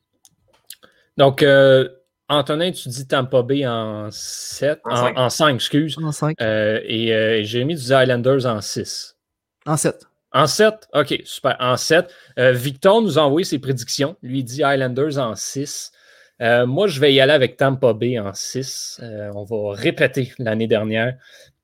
[1.18, 1.88] Donc, euh,
[2.30, 5.98] Antonin, tu dis Tampa Bay en 7, en, 5, excuse.
[6.02, 6.36] En 5.
[6.42, 9.18] Euh, et euh, Jérémy, tu dis Islanders en 6.
[9.66, 10.06] En 7.
[10.34, 10.90] En 7?
[10.94, 11.56] OK, super.
[11.60, 12.14] En 7.
[12.38, 14.16] Victor nous a envoyé ses prédictions.
[14.22, 15.92] Lui, il dit Islanders en 6.
[16.40, 19.02] Moi, je vais y aller avec Tampa Bay en 6.
[19.34, 21.16] on va répéter l'année dernière.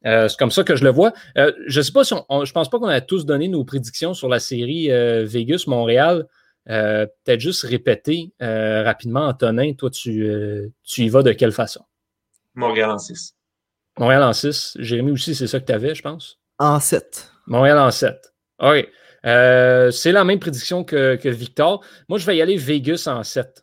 [0.03, 1.13] c'est comme ça que je le vois.
[1.35, 4.13] je ne sais pas si on, je pense pas qu'on a tous donné nos prédictions
[4.13, 6.27] sur la série Vegas-Montréal.
[6.69, 11.51] Euh, peut-être juste répéter euh, rapidement, Antonin, toi, tu, euh, tu y vas de quelle
[11.51, 11.83] façon?
[12.55, 13.35] Montréal en 6.
[13.99, 14.77] Montréal en 6.
[14.79, 16.39] Jérémy aussi, c'est ça que tu avais, je pense?
[16.59, 17.31] En 7.
[17.47, 18.33] Montréal en 7.
[18.59, 18.87] OK.
[19.23, 21.83] c'est la même prédiction que, que, Victor.
[22.07, 23.62] Moi, je vais y aller Vegas en 7.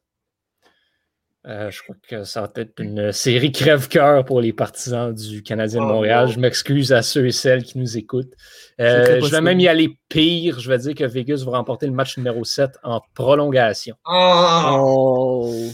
[1.46, 5.80] Euh, je crois que ça va être une série crève-cœur pour les partisans du Canadien
[5.80, 6.28] de oh, Montréal.
[6.28, 8.34] Je m'excuse à ceux et celles qui nous écoutent.
[8.78, 10.60] Euh, je vais même y aller pire.
[10.60, 13.96] Je vais dire que Vegas va remporter le match numéro 7 en prolongation.
[14.06, 15.70] Oh!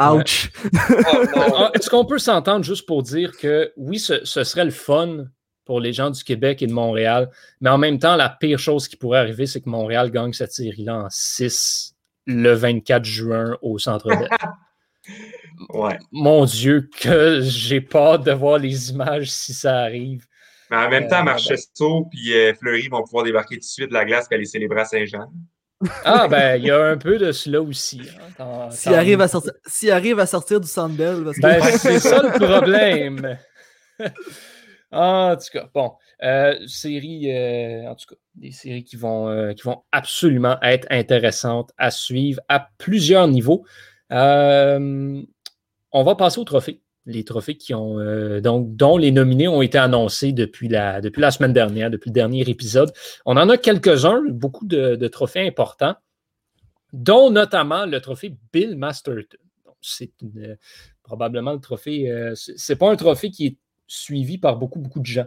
[0.00, 0.50] Ouch!
[1.56, 5.26] Ah, est-ce qu'on peut s'entendre juste pour dire que oui, ce, serait le fun
[5.64, 8.88] pour les gens du Québec et de Montréal, mais en même temps, la pire chose
[8.88, 11.94] qui pourrait arriver, c'est que Montréal gagne cette série-là en 6
[12.26, 14.28] le 24 juin au Centre Bell.
[15.70, 15.98] Ouais.
[16.12, 20.26] Mon Dieu, que j'ai peur de voir les images si ça arrive.
[20.70, 23.88] Mais en même temps, euh, Marchesto et euh, Fleury vont pouvoir débarquer tout de suite
[23.88, 25.30] de la glace et aller célébrer à Saint-Jean.
[26.04, 28.00] Ah, ben, il y a un peu de cela aussi.
[28.38, 29.52] Hein, S'il arrive, à sortir,
[29.92, 31.24] arrive à sortir du Sandbell.
[31.40, 33.36] Ben, c'est ça le problème.
[34.92, 35.92] en tout cas, bon.
[36.22, 37.28] Euh, séries,
[37.86, 42.68] en tout cas, des séries qui vont, qui vont absolument être intéressantes à suivre à
[42.78, 43.66] plusieurs niveaux.
[44.14, 45.22] Euh,
[45.92, 46.80] on va passer aux trophées.
[47.06, 52.14] Les trophées euh, dont les nominés ont été annoncés depuis la, semaine dernière, depuis le
[52.14, 52.92] dernier épisode.
[53.26, 55.96] On en a quelques-uns, beaucoup de, trophées importants,
[56.92, 59.36] dont notamment le trophée Bill Masterton.
[59.82, 60.12] C'est
[61.02, 62.10] probablement le trophée.
[62.10, 65.26] Euh, c'est pas un trophée qui est suivi par beaucoup, beaucoup de gens.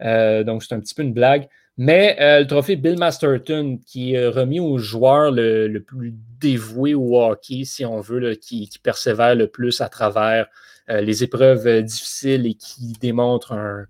[0.00, 1.48] donc, c'est un petit peu une blague.
[1.78, 7.20] Mais euh, le trophée Bill Masterton, qui est remis au joueur le, plus dévoué au
[7.22, 10.46] hockey, si on veut, qui, persévère le plus à travers
[10.88, 13.86] euh, les épreuves euh, difficiles et qui démontre un,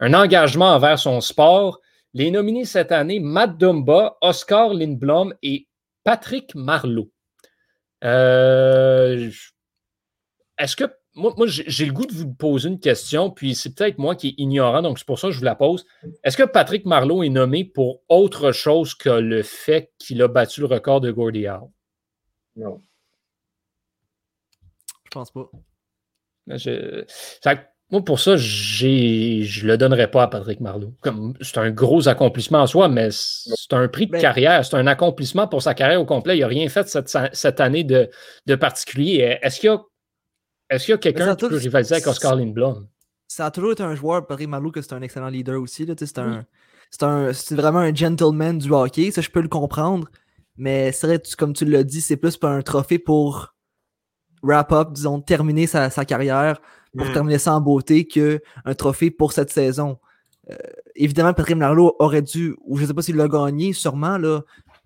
[0.00, 1.80] engagement envers son sport.
[2.14, 5.68] Les nominés cette année, Matt Dumba, Oscar Lindblom et
[6.02, 7.10] Patrick Marleau.
[8.02, 9.30] Est-ce
[10.76, 14.28] que moi, j'ai le goût de vous poser une question, puis c'est peut-être moi qui
[14.28, 15.86] est ignorant, donc c'est pour ça que je vous la pose.
[16.24, 20.60] Est-ce que Patrick Marleau est nommé pour autre chose que le fait qu'il a battu
[20.60, 21.70] le record de Gordie Howe?
[22.56, 22.80] Non.
[25.04, 25.48] Je pense pas.
[27.90, 30.94] moi, pour ça, je ne le donnerais pas à Patrick Marleau.
[31.40, 34.64] C'est un gros accomplissement en soi, mais c'est un prix de ben carrière.
[34.64, 36.36] C'est un accomplissement pour sa carrière au complet.
[36.36, 38.10] Il n'a rien fait cette, année de,
[38.46, 39.38] de particulier.
[39.40, 39.80] Est-ce qu'il y a
[40.74, 42.86] est-ce qu'il y a quelqu'un qui peut rivaliser avec Oscar Lindblom?
[43.26, 45.86] Ça a toujours été un joueur, Patrick Malou, que c'est un excellent leader aussi.
[45.98, 49.10] C'est un, vraiment un gentleman du hockey.
[49.10, 50.08] Ça, je peux le comprendre.
[50.56, 53.54] Mais c'est vrai, comme tu l'as dit, c'est plus un trophée pour
[54.42, 56.60] wrap up, disons, terminer sa, carrière,
[56.96, 57.12] pour mm.
[57.12, 59.98] terminer ça en beauté, qu'un trophée pour cette saison.
[60.50, 60.56] Euh,
[60.94, 64.42] évidemment, Patrick Marleau aurait dû, ou je ne sais pas s'il l'a gagné, sûrement, là,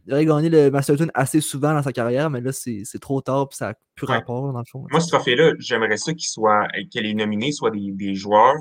[0.08, 3.48] il aurait gagné le Masterton assez souvent dans sa carrière, mais là, c'est trop tard
[3.52, 4.86] et ça n'a plus rapport, dans le fond.
[4.90, 8.56] Moi, ce trophée-là, j'aimerais ça qu'il soit, que les nominés soient des, joueurs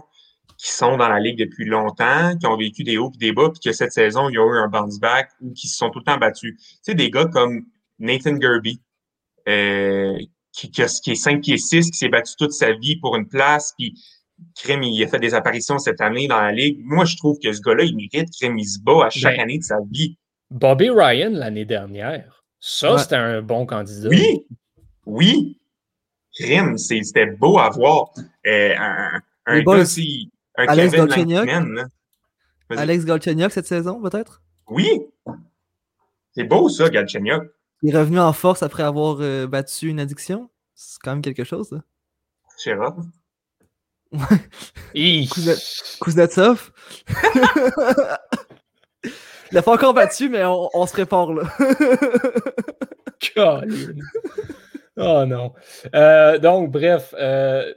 [0.58, 3.50] qui sont dans la ligue depuis longtemps, qui ont vécu des hauts et des bas,
[3.50, 5.90] puis que cette saison, il y a eu un bounce back ou qui se sont
[5.90, 6.54] tout le temps battus.
[6.58, 7.66] Tu sais, des gars comme
[7.98, 8.82] Nathan Gerby,
[9.48, 10.18] euh,
[10.52, 13.74] qui, qui, est 5 pieds 6, qui s'est battu toute sa vie pour une place,
[13.78, 13.94] puis
[14.56, 16.80] Crème, il a fait des apparitions cette année dans la ligue.
[16.84, 18.30] Moi, je trouve que ce gars-là, il mérite.
[18.38, 20.18] Crème, il se bat à chaque ben, année de sa vie.
[20.50, 22.44] Bobby Ryan l'année dernière.
[22.60, 24.10] Ça, c'était un bon candidat.
[24.10, 24.46] Oui,
[25.06, 25.60] oui.
[26.34, 28.12] Crime, c'était beau à voir.
[28.46, 29.86] Euh, un, un gars
[30.58, 30.94] un Alex
[32.70, 32.80] Vas-y.
[32.80, 34.42] Alex Galchenyuk cette saison, peut-être?
[34.68, 35.02] Oui!
[36.34, 37.44] C'est beau, ça, Galchenyuk.
[37.82, 40.50] Il est revenu en force après avoir euh, battu une addiction?
[40.76, 41.84] C'est quand même quelque chose, ça.
[45.28, 46.72] Kuznet- Kuznetsov.
[49.52, 51.44] Il l'a pas encore battu, mais on, on se prépare là.
[55.00, 55.54] Oh non.
[55.94, 57.72] Euh, donc, bref, euh,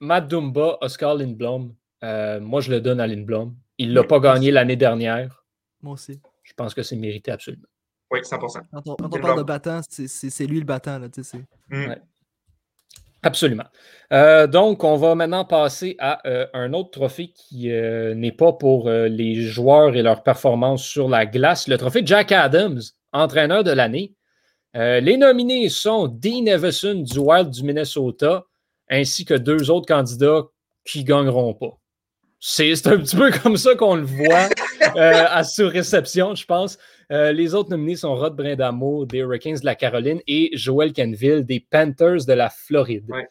[0.00, 1.74] Matt Dumba, Oscar Lindblom.
[2.02, 3.54] euh, moi, je le donne à Lindblom.
[3.76, 5.44] Il ne l'a Oui, pas gagné l'année dernière.
[5.82, 6.20] Moi aussi.
[6.42, 7.66] Je pense que c'est mérité absolument.
[8.10, 8.60] Oui, 100%.
[8.72, 10.98] Quand on, quand on parle de battant, c'est- lui le battant.
[10.98, 11.36] Là, tu sais,
[11.70, 11.76] c'est-.
[11.76, 11.98] Ouais.
[13.24, 13.64] Absolument.
[14.12, 18.52] Euh, donc, on va maintenant passer à euh, un autre trophée qui euh, n'est pas
[18.52, 22.80] pour les joueurs et leur performance sur la glace, le trophée Jack Adams,
[23.12, 24.14] entraîneur de l'année.
[24.76, 28.44] Les nominés sont Dean Evison du Wild du Minnesota,
[28.90, 30.42] ainsi que deux autres candidats
[30.84, 31.78] qui ne gagneront pas.
[32.40, 34.48] C'est un petit peu comme ça qu'on le voit
[34.96, 36.76] à sur-réception, je pense.
[37.10, 41.44] Euh, les autres nominés sont Rod Brindamo des Hurricanes de la Caroline et Joel Kenville
[41.44, 43.04] des Panthers de la Floride.
[43.08, 43.28] Ouais.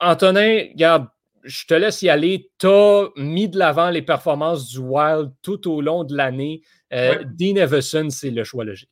[0.00, 1.08] Antonin, regarde,
[1.44, 2.50] je te laisse y aller.
[2.58, 6.62] Tu as mis de l'avant les performances du Wild tout au long de l'année.
[6.92, 7.24] Euh, Ouais.
[7.24, 8.90] Dean Evison, c'est le choix logique.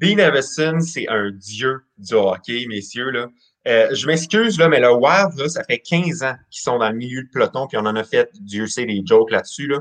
[0.00, 3.10] Bean Evison, c'est un dieu du hockey, messieurs.
[3.10, 3.28] Là.
[3.68, 6.90] Euh, je m'excuse, là, mais le Wild, là, ça fait 15 ans qu'ils sont dans
[6.90, 9.68] le milieu de peloton, puis on en a fait, Dieu sait, des jokes là-dessus.
[9.68, 9.80] Là.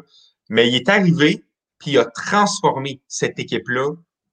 [0.50, 1.44] Mais il est arrivé,
[1.84, 3.92] puis a transformé cette équipe-là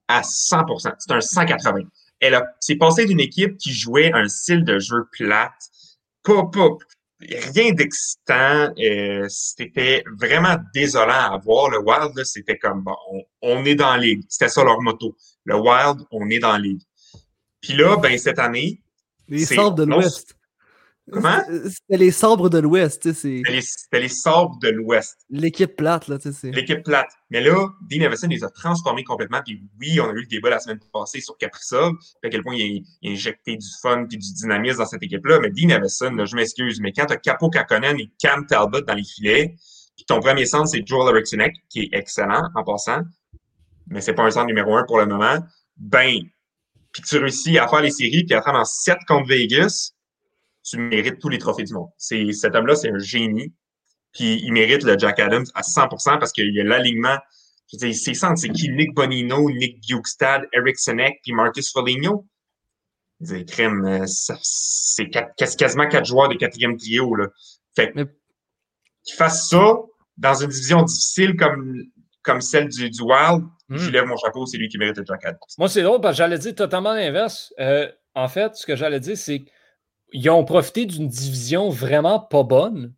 [0.09, 1.81] à 100% C'est un 180
[2.21, 5.53] Elle a, c'est passé d'une équipe qui jouait un style de jeu plate,
[6.23, 6.69] pas, pas,
[7.21, 8.73] rien d'excitant.
[8.79, 11.71] euh, c'était vraiment désolant à voir.
[11.71, 14.23] Le Wild, là, c'était comme, bon, on, on est dans ligue.
[14.29, 15.17] C'était ça leur motto.
[15.45, 16.83] Le Wild, on est dans ligue.
[17.61, 18.81] Puis là, ben, cette année,
[19.29, 20.35] Les sabres de l'Ouest.
[21.13, 21.43] Comment?
[21.65, 23.03] C'était les sabres de l'Ouest.
[23.03, 25.19] tu sais, c'était les, sabres de l'Ouest.
[25.31, 26.09] l'équipe plate.
[26.09, 27.11] Là, tu sais, L'équipe plate.
[27.31, 29.41] Mais là, Dean Evison les a transformés complètement.
[29.45, 32.43] Puis oui, on a eu le débat la semaine passée sur Kaprizov, puis à quel
[32.43, 35.41] point il a, il a injecté du fun puis du dynamisme dans cette équipe-là.
[35.41, 38.83] Mais Dean Evison, là, je m'excuse, mais quand tu as Capo Kakonen et Cam Talbot
[38.83, 39.55] dans les filets,
[39.97, 43.03] puis ton premier centre, c'est Joel Erikssonek, qui est excellent en passant,
[43.89, 45.39] mais c'est pas un centre numéro un pour le moment,
[45.77, 46.21] ben,
[46.93, 49.93] puis tu réussis à faire les séries, puis à faire en 7 contre Vegas,
[50.71, 51.89] tu mérites tous les trophées du monde.
[51.99, 53.53] C'est, cet homme-là, c'est un génie.
[54.13, 57.17] Puis il mérite le Jack Adams à 100% parce qu'il y a l'alignement.
[57.73, 58.69] Je veux dire, ses centres, c'est qui?
[58.71, 62.27] Nick Bonino, Nick Bukestad, Eric Senek, puis Marcus Foligno.
[63.47, 65.11] Crème, euh, c'est
[65.57, 67.15] quasiment quatre joueurs de quatrième trio.
[67.15, 67.27] Là.
[67.77, 68.07] Fait que Mais-
[69.05, 69.77] qu'il fasse ça
[70.17, 71.77] dans une division difficile comme,
[72.23, 73.77] comme celle du, du Wild, Hmm.
[73.77, 75.39] je lève mon chapeau, c'est lui qui mérite le Jack Adams.
[75.57, 77.55] Moi, c'est drôle parce que j'allais dire totalement l'inverse.
[77.61, 79.45] Euh, en fait, ce que j'allais dire, c'est
[80.13, 82.95] qu'ils ont profité d'une division vraiment pas bonne,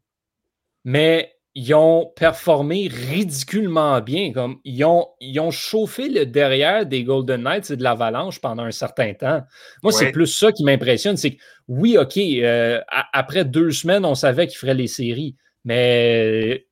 [0.84, 4.32] mais ils ont performé ridiculement bien.
[4.32, 8.62] Comme, ils, ont, ils ont chauffé le derrière des Golden Knights et de l'Avalanche pendant
[8.62, 9.42] un certain temps.
[9.82, 11.16] Moi, c'est plus ça qui m'impressionne.
[11.18, 15.36] C'est que, oui, OK, euh, a- après deux semaines, on savait qu'ils feraient les séries,
[15.64, 16.66] mais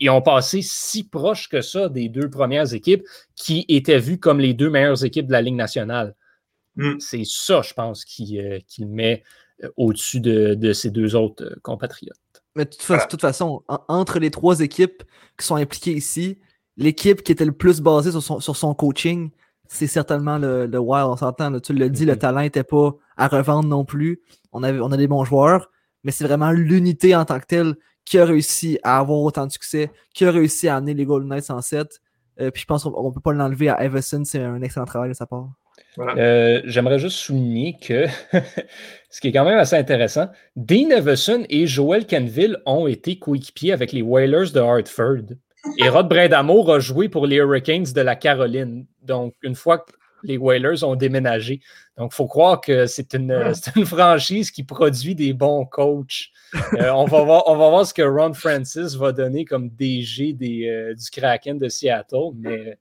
[0.00, 3.04] ils ont passé si proche que ça des deux premières équipes
[3.36, 6.16] qui étaient vues comme les deux meilleures équipes de la Ligue nationale.
[6.74, 6.98] Mm.
[6.98, 9.22] C'est ça, je pense, qui, euh, qui le met
[9.76, 12.16] au-dessus de, de ses deux autres euh, compatriotes.
[12.54, 13.04] Mais de toute, fa- Voilà.
[13.04, 15.02] de toute façon, en- entre les trois équipes
[15.38, 16.38] qui sont impliquées ici,
[16.76, 19.30] l'équipe qui était le plus basée sur son, sur son coaching,
[19.68, 21.06] c'est certainement le, le Wild.
[21.08, 22.18] On s'entend, là, tu le dis, le Mhm.
[22.18, 24.20] talent n'était pas à revendre non plus.
[24.52, 25.70] On, avait, on a des bons joueurs,
[26.04, 29.52] mais c'est vraiment l'unité en tant que telle qui a réussi à avoir autant de
[29.52, 32.00] succès, qui a réussi à amener les Golden Knights en 7.
[32.40, 35.10] Euh, puis je pense qu'on ne peut pas l'enlever à Everson, c'est un excellent travail
[35.10, 35.48] de sa part.
[35.96, 36.14] Voilà.
[36.16, 38.06] Euh, J'aimerais juste souligner que,
[39.10, 43.72] ce qui est quand même assez intéressant, Dean Everson et Joel Kenville ont été coéquipiers
[43.72, 45.34] avec les Whalers de Hartford.
[45.76, 48.86] Et Rod Brindamour a joué pour les Hurricanes de la Caroline.
[49.02, 51.60] Donc, une fois que les Whalers ont déménagé.
[51.96, 56.28] Donc, il faut croire que c'est une, une franchise qui produit des bons coachs.
[56.74, 60.32] Euh, on, va voir, on va voir ce que Ron Francis va donner comme DG
[60.32, 62.78] des, euh, du Kraken de Seattle, mais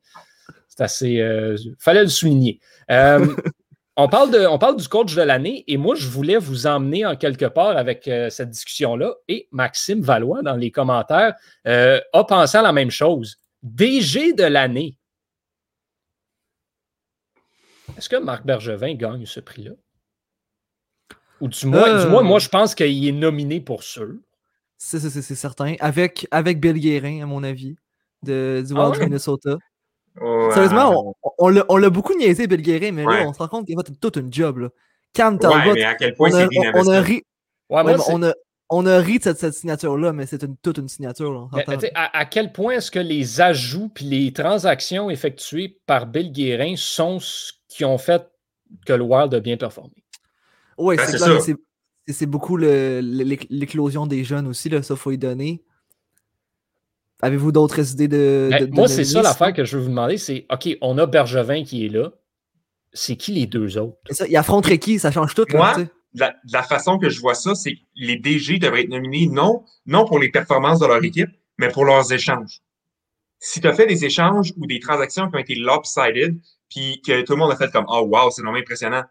[0.77, 1.09] c'est assez.
[1.09, 2.59] Il fallait le souligner.
[2.91, 3.25] Euh,
[3.97, 7.05] on, parle de, on parle du coach de l'année et moi, je voulais vous emmener
[7.05, 9.15] en quelque part avec euh, cette discussion-là.
[9.27, 11.33] Et Maxime Valois, dans les commentaires,
[11.67, 13.37] euh, a pensé à la même chose.
[13.63, 14.97] DG de l'année.
[17.97, 19.71] Est-ce que Marc Bergevin gagne ce prix-là?
[21.41, 22.05] Ou du moins, Euh.
[22.05, 24.13] du moins, moi, je pense qu'il est nominé pour sûr.
[24.77, 25.75] C'est certain.
[25.79, 27.75] Avec, avec Bill Guérin, à mon avis,
[28.23, 29.05] de, du Ah Wild ouais?
[29.05, 29.57] Minnesota.
[30.21, 30.51] Ouais.
[30.53, 33.19] Sérieusement, on, on l'a- beaucoup niaisé, Bill Guérin, mais Ouais.
[33.23, 34.57] là, on se rend compte qu'il a fait toute une job.
[34.57, 34.69] Là.
[35.13, 36.57] Cam Ouais, Talbot, mais à quel point on, a, c'est
[36.99, 37.13] on- ri.
[37.69, 38.33] Ouais, ouais, moi, mais c'est- on a,
[38.69, 41.31] on a ri de cette, cette signature-là, mais c'est une, toute une signature.
[41.31, 46.05] là, Mais- à, à quel point est-ce que les ajouts puis les transactions effectuées par
[46.07, 48.27] Bill Guérin sont ce qui ont fait
[48.85, 49.93] que le Wild a bien performé?
[50.77, 51.27] Oui, Ben, c'est ça.
[52.07, 55.63] c'est- beaucoup l'éclosion des jeunes aussi, là, ça, faut y donner.
[57.21, 58.47] Avez-vous d'autres idées de.
[58.51, 60.97] Ben, de- de moi, c'est ça l'affaire que je veux vous demander, c'est OK, on
[60.97, 62.11] a Bergevin qui est là.
[62.93, 63.97] C'est qui les deux autres?
[64.11, 64.97] Ça, il affronterait qui?
[64.99, 65.45] Ça change tout.
[65.49, 68.81] là, Moi, de la, la façon que je vois ça, c'est que les DG devraient
[68.83, 72.61] être nominés non, non pour les performances de leur équipe, mais pour leurs échanges.
[73.39, 76.39] Si tu as fait des échanges ou des transactions qui ont été lopsided,
[76.69, 79.03] puis que tout le monde a fait comme Oh wow, c'est vraiment impressionnant.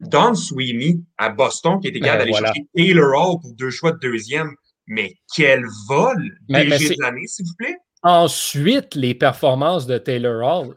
[0.00, 2.48] Don Sweeney à Boston qui égal Ben, d'aller voilà.
[2.48, 4.50] chercher Taylor Hall pour deux choix de deuxième.
[4.86, 7.76] Mais quel vol Mais- DG de l'année, s'il vous plaît?
[8.02, 10.74] Ensuite, les performances de Taylor Hall.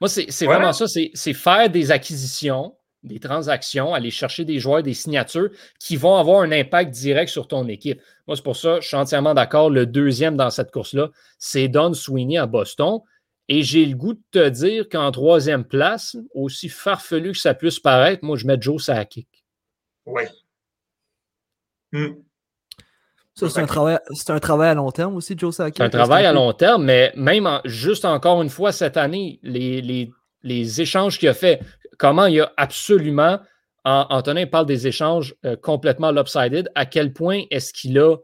[0.00, 0.58] Moi, c'est Voilà.
[0.58, 5.48] vraiment ça, c'est faire des acquisitions, des transactions, aller chercher des joueurs, des signatures
[5.80, 8.00] qui vont avoir un impact direct sur ton équipe.
[8.26, 9.70] Moi, c'est pour ça, je suis entièrement d'accord.
[9.70, 12.98] Le deuxième dans cette course-là, c'est Don Sweeney à Boston.
[13.48, 17.78] Et j'ai le goût de te dire qu'en troisième place, aussi farfelu que ça puisse
[17.78, 19.28] paraître, moi, je mets Joe Sakic.
[20.04, 20.28] Ouais.
[21.92, 22.14] Hmm.
[23.38, 25.76] Ça, c'est un, travail, c'est un travail à long terme aussi, Joe Sakic.
[25.76, 29.38] C'est un travail à long terme, mais même en- juste encore une fois cette année,
[29.42, 30.10] les, les-
[30.42, 31.60] les échanges qu'il a fait,
[31.98, 33.38] comment il a absolument,
[33.84, 38.16] en- Antonin parle des échanges euh, complètement lopsided, à quel point est-ce qu'il a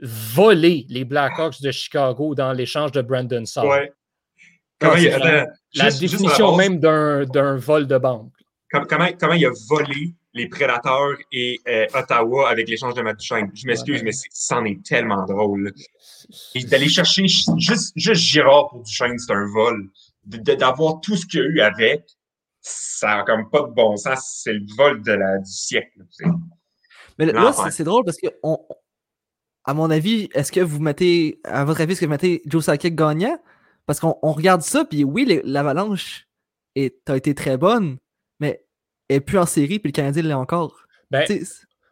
[0.00, 3.66] volé les Blackhawks de Chicago dans l'échange de Brandon Saul?
[3.68, 3.92] Ouais.
[4.78, 5.46] Comment il, la,
[5.88, 8.32] juste- définition même d'un d'un vol de banque.
[8.70, 13.18] com- comment, comment il a volé les Prédateurs et euh, Ottawa avec l'échange de Matt
[13.18, 13.50] Duchesne.
[13.54, 15.72] Je m'excuse, mais c'en est tellement drôle.
[16.54, 19.90] Et d'aller chercher ch- juste, juste Girard pour Duchesne, c'est un vol.
[20.24, 22.04] D'avoir tout ce qu'il y a eu avec,
[22.60, 24.40] ça a comme pas de bon sens.
[24.42, 26.00] C'est le vol de la, du siècle.
[27.18, 28.58] Mais là, c'est- drôle parce que, on,
[29.64, 32.64] à mon avis, est-ce que vous mettez, à votre avis, est-ce que vous mettez Joe
[32.64, 33.38] Sakic gagnant?
[33.84, 36.26] Parce qu'on on regarde ça, puis oui, l'avalanche
[36.76, 37.98] a été très bonne,
[39.20, 40.82] plus en série, puis le Canadien l'est encore.
[41.10, 41.26] Ben,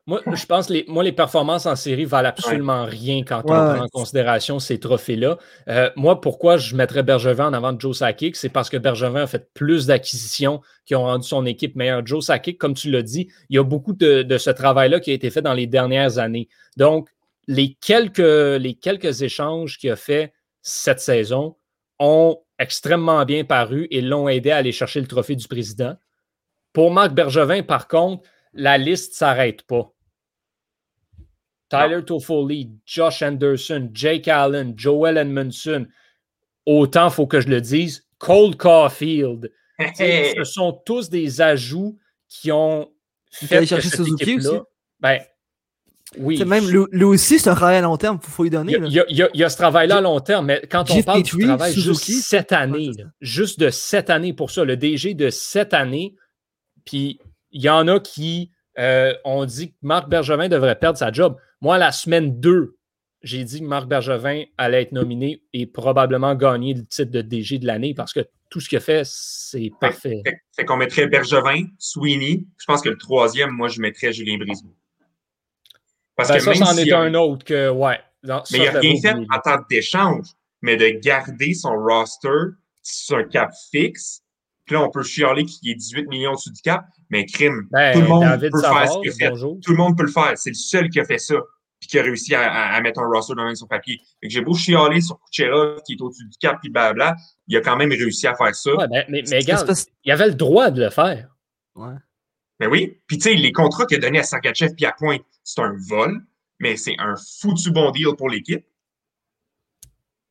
[0.06, 3.52] Moi, je pense que les, moi, les performances en série valent absolument rien quand on
[3.52, 5.38] Ouais, prend en considération ces trophées-là.
[5.68, 8.34] Euh, moi, pourquoi je mettrais Bergevin en avant de Joe Sakic?
[8.34, 12.04] C'est parce que Bergevin a fait plus d'acquisitions qui ont rendu son équipe meilleure.
[12.04, 15.10] Joe Sakic, comme tu l'as dit, il y a beaucoup de, de ce travail-là qui
[15.12, 16.48] a été fait dans les dernières années.
[16.76, 17.08] Donc,
[17.46, 21.56] les quelques, les quelques échanges qu'il a fait cette saison
[21.98, 25.94] ont extrêmement bien paru et l'ont aidé à aller chercher le trophée du président.
[26.72, 29.92] Pour Marc Bergevin, par contre, la liste ne s'arrête pas.
[31.68, 35.86] Tyler Toffoli, Josh Anderson, Jake Allen, Joel Edmondson.
[36.66, 39.52] Autant, il faut que je le dise, Cole Caulfield.
[39.96, 41.96] Ce sont tous des ajouts
[42.28, 42.90] qui ont
[43.40, 44.60] Il fait chercher cette Suzuki équipe-là- aussi?
[44.98, 45.20] Ben,
[46.18, 46.36] oui.
[46.36, 48.74] c'est même lui, lui aussi, c'est un travail à long terme, il faut y donner.
[48.74, 51.38] Il y, a, y y ce travail-là à long terme, mais quand on parle du
[51.38, 55.30] travail Suzuki, juste cette année, ouais, juste de cette année pour ça, le DG de
[55.30, 56.16] cette année,
[56.85, 57.20] puis
[57.51, 61.37] il y en a qui euh, ont dit que Marc Bergevin devrait perdre sa job.
[61.61, 62.76] Moi, la semaine 2,
[63.22, 67.59] j'ai dit que Marc Bergevin allait être nominé et probablement gagner le titre de DG
[67.59, 70.22] de l'année parce que tout ce qu'il a fait, c'est parfait.
[70.24, 72.45] Fait, fait qu'on mettrait Bergevin, Sweeney.
[72.59, 74.72] Je pense que le troisième, moi, je mettrais Julien Brisebois.
[76.16, 77.99] Parce Ben, que ça, c'en est a- un autre que, ouais.
[78.22, 80.26] Non, ça, Mais il n'a rien fait en tant d'échange,
[80.62, 82.28] mais de garder son roster
[82.83, 84.22] sur un cap fixe.
[84.70, 87.66] Puis là, on peut chialer qu'il est 18 millions au-dessus du cap, mais crime.
[87.72, 89.30] Ben, tout le monde David peut faire Savard, ce qu'il a fait.
[89.30, 89.58] bonjour.
[89.60, 90.38] Tout le monde peut le faire.
[90.38, 91.34] C'est le seul qui a fait ça,
[91.80, 93.98] puis qui a réussi à, à- à mettre un roster dans son papier.
[94.20, 97.16] Fait que j'ai beau chialer sur Kucherov qui est au-dessus du cap, puis blabla,
[97.48, 98.70] il a quand même réussi à faire ça.
[98.76, 99.68] Ouais, ben, mais, mais regarde,
[100.04, 101.34] il avait le droit de le faire.
[101.74, 101.94] Ouais.
[102.60, 103.00] Mais oui.
[103.08, 105.74] Puis tu sais, les contrats qu'il a donnés à Sergachev puis à Pointe, c'est un
[105.88, 106.20] vol,
[106.60, 108.64] mais c'est un foutu bon deal pour l'équipe.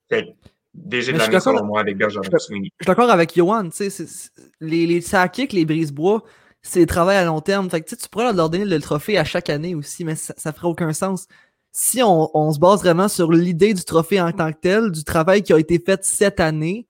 [0.09, 0.29] Fait que,
[0.73, 2.69] DG de l'année, d'accord- selon moi, avec Bergeron je- Sweeney.
[2.79, 4.29] Je suis d'accord avec Johan, tu sais, c'est- c'est-
[4.61, 6.23] les, les Sakic, les Brisebois,
[6.61, 7.69] c'est le travail à long terme.
[7.69, 10.15] Fait que tu sais, tu pourrais leur donner le trophée à chaque année aussi, mais
[10.15, 11.25] ça, ça ferait aucun sens.
[11.71, 15.03] Si on, on se base vraiment sur l'idée du trophée en tant que tel, du
[15.03, 16.87] travail qui a été fait cette année,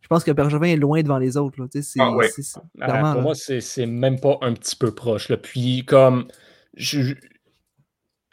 [0.00, 1.60] je pense que Bergevin est loin devant les autres.
[1.60, 1.66] là.
[1.72, 2.42] Tu sais, c'est- Ah c'est-
[2.80, 3.20] Ah, pour là.
[3.22, 5.28] moi, c'est c'est même pas un petit peu proche.
[5.28, 5.36] là.
[5.36, 6.26] Puis, comme.
[6.76, 7.14] je-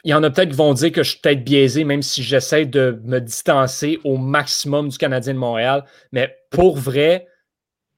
[0.04, 2.22] il y en a peut-être qui vont dire que je suis peut-être biaisé, même si
[2.22, 5.84] j'essaie de me distancer au maximum du Canadien de Montréal.
[6.12, 7.26] Mais pour vrai,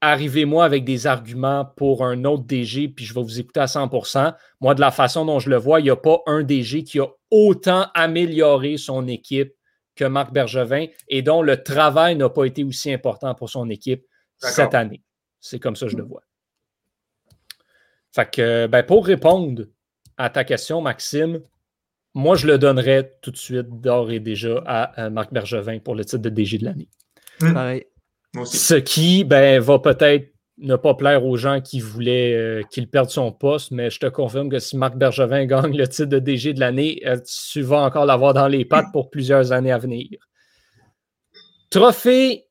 [0.01, 4.34] arrivez-moi avec des arguments pour un autre DG, puis je vais vous écouter à 100%.
[4.61, 7.01] Moi, de la façon dont je le vois, il n'y a pas un DG qui
[7.01, 9.53] a autant amélioré son équipe
[9.94, 14.07] que Marc Bergevin et dont le travail n'a pas été aussi important pour son équipe
[14.38, 15.03] cette année.
[15.40, 16.22] C'est comme ça que je le vois.
[18.12, 19.64] Fait que, ben, pour répondre
[20.16, 21.40] à ta question, Maxime,
[22.14, 26.04] moi, je le donnerais tout de suite, d'ores et déjà, à, Marc Bergevin pour le
[26.04, 26.88] titre de DG de l'année.
[27.40, 27.86] Pareil.
[28.44, 33.08] Ce qui ben, va peut-être ne pas plaire aux gens qui voulaient euh, qu'il perde
[33.08, 36.52] son poste, mais je te confirme que si Marc Bergevin gagne le titre de DG
[36.52, 37.16] de l'année, euh,
[37.52, 40.08] tu vas encore l'avoir dans les pattes pour plusieurs années à venir.
[41.70, 42.46] Trophée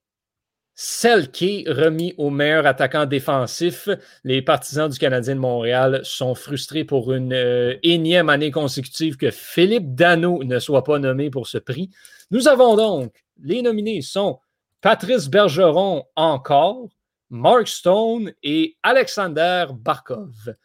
[0.81, 3.89] Selke remis au meilleur attaquant défensif.
[4.23, 9.29] Les partisans du Canadien de Montréal sont frustrés pour une euh, énième année consécutive que
[9.29, 11.89] Philippe Dano ne soit pas nommé pour ce prix.
[12.31, 14.39] Nous avons donc, les nominés sont
[14.79, 16.87] Patrice Bergeron encore,
[17.29, 20.55] Mark Stone et Alexander Barkov.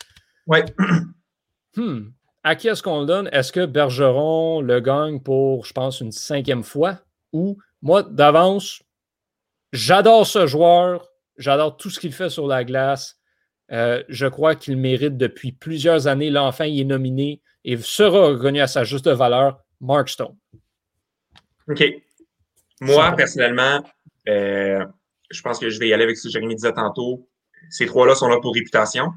[0.47, 0.59] Oui.
[1.77, 2.11] Hmm.
[2.45, 3.29] À qui est-ce qu'on le donne?
[3.33, 7.01] Est-ce que Bergeron le gagne pour, je pense, une cinquième fois?
[7.33, 8.81] Ou moi, d'avance,
[9.75, 13.19] j'adore ce joueur, j'adore tout ce qu'il fait sur la glace.
[13.73, 16.31] Euh, je crois qu'il mérite depuis plusieurs années.
[16.31, 20.37] L'enfant, il est nominé et sera reconnu à sa juste valeur, Mark Stone.
[21.69, 21.83] OK.
[22.81, 23.83] Moi, personnellement,
[24.29, 24.85] euh,
[25.31, 27.29] je pense que je vais y aller avec ce que Jérémy disait tantôt.
[27.71, 29.09] Ces trois-là sont là pour réputation.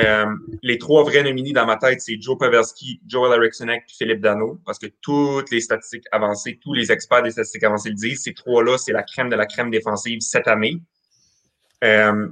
[0.00, 0.26] Euh,
[0.62, 4.60] les trois vrais nominés dans ma tête, c'est Joe Pavelski, Joel Eriksson et Philippe Dano,
[4.66, 8.22] parce que toutes les statistiques avancées, tous les experts des statistiques avancées le disent.
[8.22, 10.82] Ces trois-là, c'est la crème de la crème défensive cette année.
[11.84, 12.28] Euh,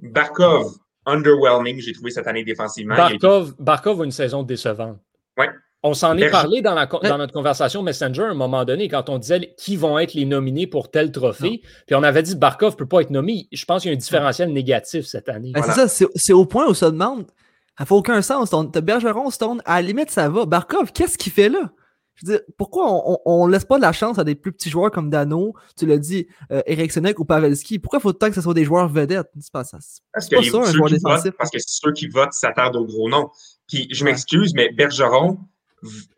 [0.00, 0.74] Barkov,
[1.06, 2.96] underwhelming, j'ai trouvé cette année défensivement.
[2.96, 4.98] Barkov, Barkov a une saison décevante.
[5.38, 5.48] Ouais.
[5.82, 9.54] On s'en est parlé dans, notre conversation Messenger à un moment donné quand on disait
[9.56, 11.62] qui vont être les nominés pour tel trophée.
[11.86, 13.48] Puis on avait dit Barkov ne peut pas être nommé.
[13.50, 15.52] Je pense qu'il y a un différentiel négatif cette année.
[15.54, 17.26] Ben, c'est ça, c'est au point où ça demande.
[17.78, 18.50] Ça fait aucun sens.
[18.50, 20.44] T'as Bergeron, Stone, à la limite, ça va.
[20.44, 21.70] Barkov, qu'est-ce qu'il fait là?
[22.14, 22.84] Je veux dire, pourquoi
[23.24, 25.86] on ne laisse pas de la chance à des plus petits joueurs comme Dano, tu
[25.86, 27.78] l'as dit, euh, Eric Senek ou Pavelski?
[27.78, 29.30] Pourquoi faut tant que ce soit des joueurs vedettes?
[29.40, 29.78] C'est pas ça.
[30.12, 31.30] Parce que ça, un joueur défensif.
[31.38, 33.30] parce que ceux qui votent s'attardent au gros nom.
[33.66, 35.38] Puis je m'excuse, mais Bergeron,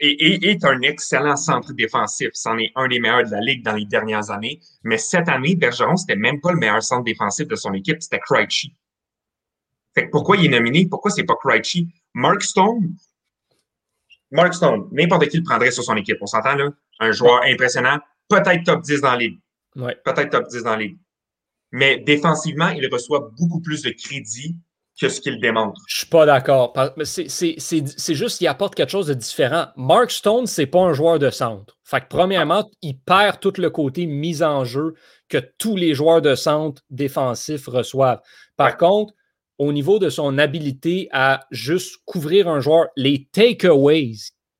[0.00, 2.30] et, est un excellent centre défensif.
[2.32, 4.60] C'en est un des meilleurs de la Ligue dans les dernières années.
[4.82, 8.20] Mais cette année, Bergeron, c'était même pas le meilleur centre défensif de son équipe, c'était
[8.20, 8.74] Krejci.
[9.94, 10.86] Fait que pourquoi il est nominé?
[10.86, 11.88] Pourquoi c'est pas Krejci?
[12.14, 12.96] Mark Stone,
[14.32, 16.16] Mark Stone, n'importe qui le prendrait sur son équipe.
[16.20, 16.70] On s'entend là?
[16.98, 19.40] Un joueur impressionnant, peut-être top 10 dans la Ligue.
[19.74, 20.98] Peut-être top 10 dans la Ligue.
[21.70, 24.56] Mais défensivement, il reçoit beaucoup plus de crédit
[25.00, 25.80] que ce qu'il démontre.
[25.88, 26.74] Je suis pas d'accord.
[27.04, 29.66] C'est juste qu'il apporte quelque chose de différent.
[29.76, 31.76] Mark Stone, c'est pas un joueur de centre.
[31.82, 34.94] Fait que premièrement, il perd tout le côté mise en jeu
[35.28, 38.20] que tous les joueurs de centre défensifs reçoivent.
[38.56, 39.14] Par contre,
[39.58, 44.16] au niveau de son habilité à juste couvrir un joueur, les takeaways.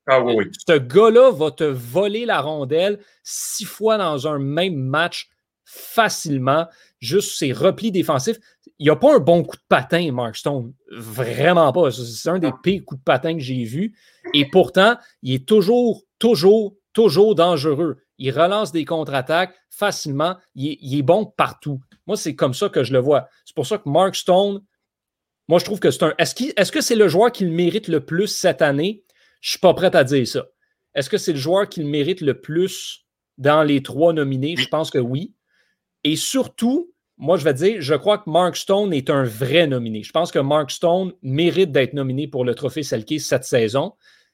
[0.07, 0.45] Ah oui, oui.
[0.66, 5.28] Ce gars-là va te voler la rondelle six fois dans un même match
[5.64, 6.66] facilement.
[7.03, 8.38] Juste ses replis défensifs
[8.82, 10.74] il a pas un bon coup de patin, Mark Stone.
[10.90, 11.92] Vraiment pas.
[11.92, 13.96] C'est un des pires coups de patin que j'ai vu.
[14.34, 17.98] Et pourtant, il est toujours, toujours, toujours dangereux.
[18.18, 20.36] Il relance des contre-attaques facilement.
[20.57, 21.80] Il est, bon partout.
[22.09, 23.28] Moi, c'est comme ça que je le vois.
[23.44, 24.62] C'est pour ça que Mark Stone,
[25.46, 26.14] moi, je trouve que c'est un.
[26.18, 29.05] Est-ce, que c'est le joueur qui le mérite le plus cette année?
[29.40, 30.46] Je ne suis pas prêt à dire ça.
[30.96, 33.07] Est-ce que c'est le joueur qui le mérite le plus
[33.38, 34.57] dans les trois nominés?
[34.57, 35.34] Je pense que oui.
[36.03, 36.91] Et surtout,
[37.23, 40.03] moi, je vais dire, je crois que Mark Stone est un vrai nominé.
[40.03, 43.93] Je pense que Mark Stone mérite d'être nominé pour le trophée Selkie cette saison.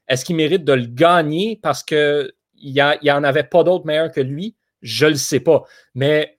[0.09, 1.61] Est-ce qu'il mérite de le gagner?
[1.62, 2.32] Parce qu'il
[2.62, 2.80] n'y
[3.11, 4.57] en avait pas d'autres meilleurs que lui?
[4.80, 5.64] Je ne le sais pas.
[5.95, 6.39] Mais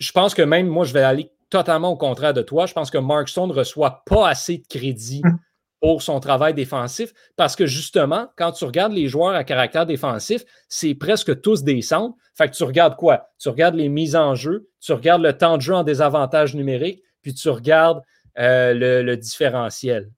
[0.00, 2.66] je pense que même moi, je vais aller totalement au contraire de toi.
[2.66, 5.22] Je pense que Mark Stone ne reçoit pas assez de crédit
[5.80, 10.44] pour son travail défensif parce que justement, quand tu regardes les joueurs à caractère défensif,
[10.68, 12.16] c'est presque tous des centres.
[12.34, 13.30] Fait que tu regardes quoi?
[13.38, 17.02] Tu regardes les mises en jeu, tu regardes le temps de jeu en désavantage numérique,
[17.22, 18.02] puis tu regardes
[18.38, 20.10] euh, le, différentiel.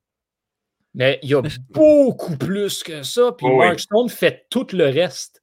[0.94, 3.32] Mais il y a beaucoup plus que ça.
[3.32, 5.42] Puis Mark Stone fait tout le reste.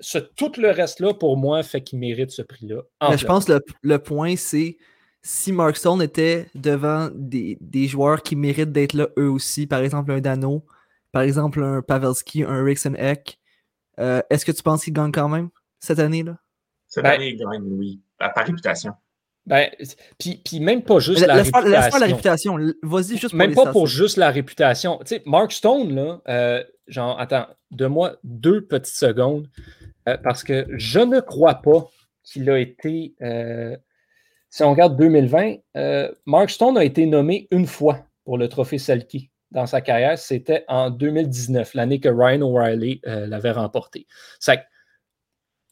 [0.00, 2.82] Ce, tout le reste-là, pour moi, fait qu'il mérite ce prix-là.
[3.08, 4.76] Mais je pense que le point, c'est
[5.22, 10.10] si Mark Stone était devant des, joueurs qui méritent d'être là eux aussi, par exemple
[10.10, 10.66] un Dano,
[11.12, 13.38] par exemple un Pavelski, un Rickson Eck,
[14.00, 16.38] euh, est-ce que tu penses qu'il gagne quand même cette année-là?
[16.88, 18.00] Cette ben, année, il gagne, oui.
[18.18, 18.92] Par réputation.
[19.46, 19.70] Ben,
[20.18, 21.68] puis, même pas juste la, réputation.
[21.68, 22.56] Laisse pas la réputation.
[22.82, 24.98] Vas-y juste pour Même pas pour juste la réputation.
[24.98, 29.48] Tu sais, Mark Stone, là, euh, genre, attends, donne-moi deux petites secondes,
[30.08, 31.88] euh, parce que je ne crois pas
[32.24, 33.14] qu'il a été
[34.52, 38.76] si on regarde 2020, euh, Mark Stone a été nommé une fois pour le trophée
[38.76, 40.18] Selkie dans sa carrière.
[40.18, 44.06] C'était en 2019, l'année que Ryan O'Reilly euh, l'avait remporté.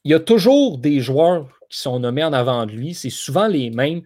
[0.04, 2.94] il y a toujours des joueurs qui sont nommés en avant de lui.
[2.94, 4.00] C'est souvent les mêmes.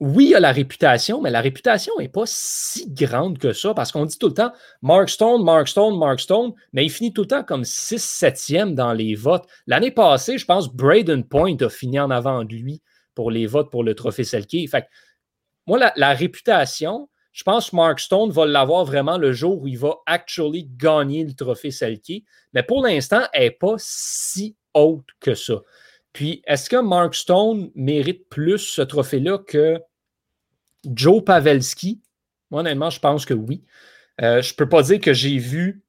[0.00, 3.72] oui, il y a la réputation, mais la réputation n'est pas si grande que ça
[3.72, 7.12] parce qu'on dit tout le temps Mark Stone, Mark Stone, Mark Stone, mais il finit
[7.12, 9.46] tout le temps comme 6-7e dans les votes.
[9.68, 12.82] L'année passée, je pense Braden Point a fini en avant de lui
[13.14, 14.66] pour les votes pour le trophée Selkie.
[14.66, 14.86] Fait
[15.66, 19.78] moi, la, réputation, je pense que Mark Stone va l'avoir vraiment le jour où il
[19.78, 22.24] va actually gagner le trophée Selkie.
[22.52, 25.60] Mais pour l'instant, elle n'est pas si haute que ça.
[26.12, 29.80] Puis, est-ce que Mark Stone mérite plus ce trophée-là que
[30.84, 32.02] Joe Pavelski,
[32.50, 33.64] moi, honnêtement, je pense que oui.
[34.20, 35.82] Euh, je ne peux pas dire que j'ai vu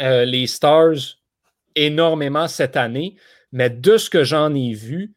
[0.00, 1.18] euh, les Stars
[1.76, 3.16] énormément cette année,
[3.52, 5.14] mais de ce que j'en ai vu,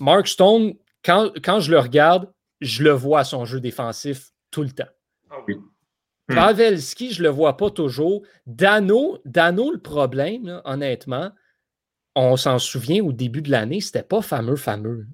[0.00, 0.74] Mark Stone,
[1.04, 4.88] quand, quand, je le regarde, je le vois à son jeu défensif tout le temps.
[5.30, 5.56] Ah oui.
[6.28, 6.34] Hmm.
[6.34, 8.22] Pavelski, je ne le vois pas toujours.
[8.46, 11.30] Dano, Dano le problème, honnêtement,
[12.16, 15.06] on s'en souvient au début de l'année, c'était pas fameux, fameux.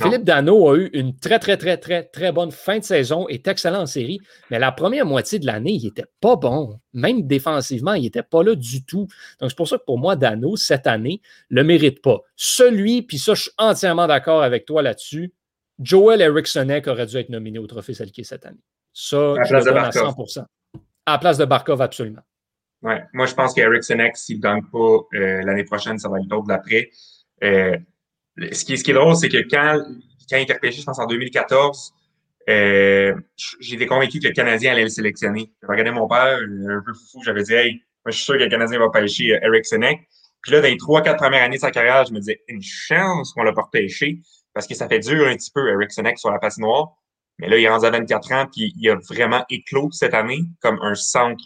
[0.00, 3.46] Philippe Dano a eu une très, très, très, très, très bonne fin de saison, est
[3.46, 4.20] excellent en série,
[4.50, 6.80] mais la première moitié de l'année, il n'était pas bon.
[6.94, 9.06] Même défensivement, il n'était pas là du tout.
[9.38, 11.20] Donc, c'est pour ça que pour moi, Dano, cette année,
[11.50, 12.20] le mérite pas.
[12.36, 15.32] Celui, puis ça, je suis entièrement d'accord avec toi là-dessus,
[15.78, 18.62] Joel Erikssonek aurait dû être nominé au Trophée Selkie cette année.
[18.92, 20.44] Ça, je le donne à 100%
[21.06, 22.22] À la place de Barkov, absolument.
[22.82, 23.02] Ouais.
[23.12, 24.78] Moi, je pense qu'Erikssonek, s'il ne gagne pas
[25.14, 26.90] euh, l'année prochaine, ça va être l'autre d'après.
[27.42, 27.76] Euh,
[28.38, 29.80] ce qui, ce qui est drôle, c'est que quand,
[30.30, 31.92] quand il était repêché, je pense en 2014,
[32.48, 33.14] euh,
[33.60, 35.52] j'étais convaincu que le Canadien allait le sélectionner.
[35.60, 37.72] J'ai regardé mon père, un peu fou, j'avais dit, hey,
[38.04, 40.08] moi, je suis sûr que le Canadien va pêcher Eric Senek.
[40.42, 42.62] Puis là, dans les trois, quatre premières années de sa carrière, je me disais, une
[42.62, 44.20] chance qu'on l'a pas repêché,
[44.54, 46.96] parce que ça fait dur un petit peu, Eric Senek, sur la patinoire.
[47.38, 50.42] Mais là, il est rendu à 24 ans, puis il a vraiment éclos cette année
[50.60, 51.42] comme un centre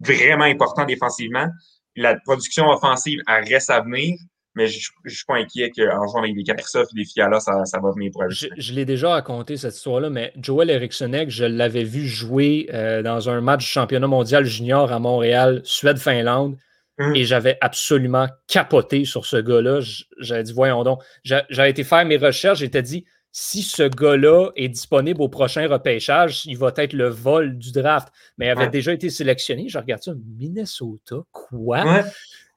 [0.00, 1.48] vraiment important défensivement.
[1.96, 4.18] La production offensive, elle reste à venir.
[4.54, 7.64] Mais je ne suis pas inquiet qu'en jouant avec des Kaprizov et des Fiala, ça,
[7.64, 11.44] ça va venir pour Je, je l'ai déjà raconté cette histoire-là, mais Joel Erikssonek, je
[11.44, 16.56] l'avais vu jouer euh, dans un match du championnat mondial junior à Montréal, Suède-Finlande.
[16.98, 17.12] Hum.
[17.16, 19.80] Et j'avais absolument capoté sur ce gars-là.
[20.20, 21.02] J'avais dit, voyons donc.
[21.24, 26.46] J'avais été faire mes recherches, j'étais dit, si ce gars-là est disponible au prochain repêchage,
[26.46, 28.10] il va être le vol du draft.
[28.38, 29.68] Mais il avait déjà été sélectionné.
[29.68, 31.84] Je regarde ça, Minnesota, quoi?
[31.84, 32.04] Ouais.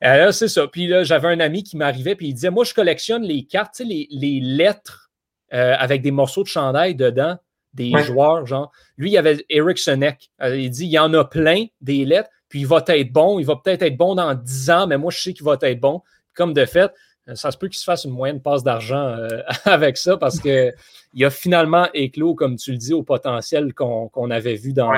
[0.04, 0.68] Euh, c'est ça.
[0.68, 3.80] Puis là, j'avais un ami qui m'arrivait, puis il disait Moi, je collectionne les cartes,
[3.80, 5.12] les, les lettres
[5.54, 7.38] euh, avec des morceaux de chandail dedans,
[7.74, 8.72] des joueurs, genre.
[8.98, 10.32] Lui, il y avait Eric Senek.
[10.42, 13.40] Euh, il dit Il y en a plein des lettres, puis il va être bon.
[13.40, 15.80] Il va peut-être être bon dans 10 ans, mais moi, je sais qu'il va être
[15.80, 16.02] bon.
[16.36, 16.92] Comme de fait,
[17.34, 19.18] ça se peut qu'il se fasse une moyenne passe d'argent
[19.66, 24.56] avec ça parce qu'il a finalement éclos, comme tu le dis, au potentiel qu'on avait
[24.56, 24.94] vu dans,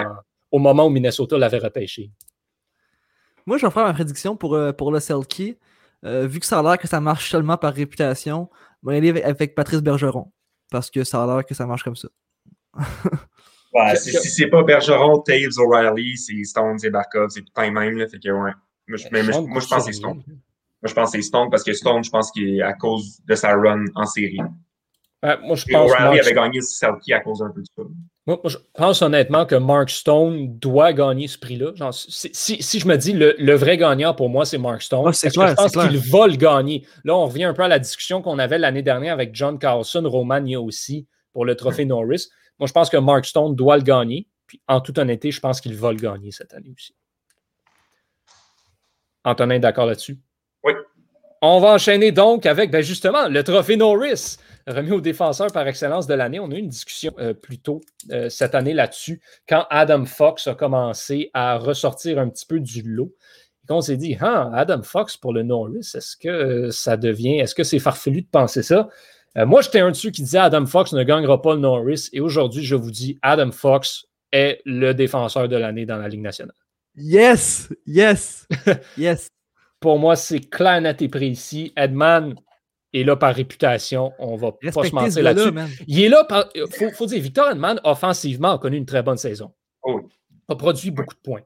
[0.52, 2.12] au moment où Minnesota l'avait repêché.
[3.50, 5.58] Moi, je vais faire ma prédiction pour, euh, pour le Selkie.
[6.06, 8.48] Euh, vu que ça a l'air que ça marche seulement par réputation,
[8.84, 10.32] je vais aller avec Patrice Bergeron.
[10.70, 12.10] Parce que ça a l'air que ça marche comme ça.
[13.74, 17.98] ouais, si, c'est pas Bergeron, Taves, O'Reilly, c'est Stone, c'est Barkov, c'est tout le même.
[17.98, 18.52] Là, fait que, ouais.
[18.88, 20.18] Moi, je, mais, moi, je pense que c'est Stone.
[20.28, 23.20] Moi, je pense que c'est Stone parce que Stone, je pense qu'il est à cause
[23.26, 24.38] de sa run en série.
[25.24, 27.82] moi, je pense O'Reilly avait gagné Selkie à cause d'un peu de ça.
[28.30, 31.72] Moi, je pense honnêtement que Mark Stone doit gagner ce prix-là.
[31.92, 35.32] Si, si, je me dis le, le, vrai gagnant pour moi, c'est Mark Stone, c'est
[35.32, 36.86] clair, je pense qu'il va le gagner.
[37.04, 40.04] Là, on revient un peu à la discussion qu'on avait l'année dernière avec John Carlson,
[40.06, 42.28] Romagna aussi, pour le trophée Norris.
[42.60, 44.28] Moi, je pense que Mark Stone doit le gagner.
[44.46, 46.94] Puis, en toute honnêteté, je pense qu'il va le gagner cette année aussi.
[49.24, 50.20] Antonin, d'accord là-dessus?
[50.64, 50.74] Oui.
[51.42, 54.38] On va enchaîner donc avec, ben justement, le trophée Norris
[54.70, 56.40] remis au défenseur par excellence de l'année.
[56.40, 60.48] On a eu une discussion euh, plus tôt euh, cette année là-dessus, quand Adam Fox
[60.48, 63.14] a commencé à ressortir un petit peu du lot.
[63.70, 67.40] Et on s'est dit, ah, Adam Fox pour le Norris, est-ce que euh, ça devient,
[67.40, 68.90] est-ce que c'est farfelu de penser ça?
[69.36, 72.10] moi, j'étais un de ceux qui disait Adam Fox ne gagnera pas le Norris.
[72.12, 76.24] Et aujourd'hui, je vous dis, Adam Fox est le défenseur de l'année dans la Ligue
[76.24, 76.56] nationale.
[76.96, 77.70] Yes!
[77.86, 78.48] Yes!
[78.98, 79.30] yes!
[79.80, 81.72] Pour moi, c'est clair, net et précis.
[81.78, 82.36] Edman,
[82.94, 84.14] et là par réputation.
[84.20, 85.52] On va pas se mentir là-dessus.
[85.88, 86.50] il est là par.
[86.72, 89.54] Faut, faut dire, Victor Edman, offensivement, a connu une très bonne saison.
[89.84, 90.02] Oh.
[90.48, 91.44] A produit beaucoup de points.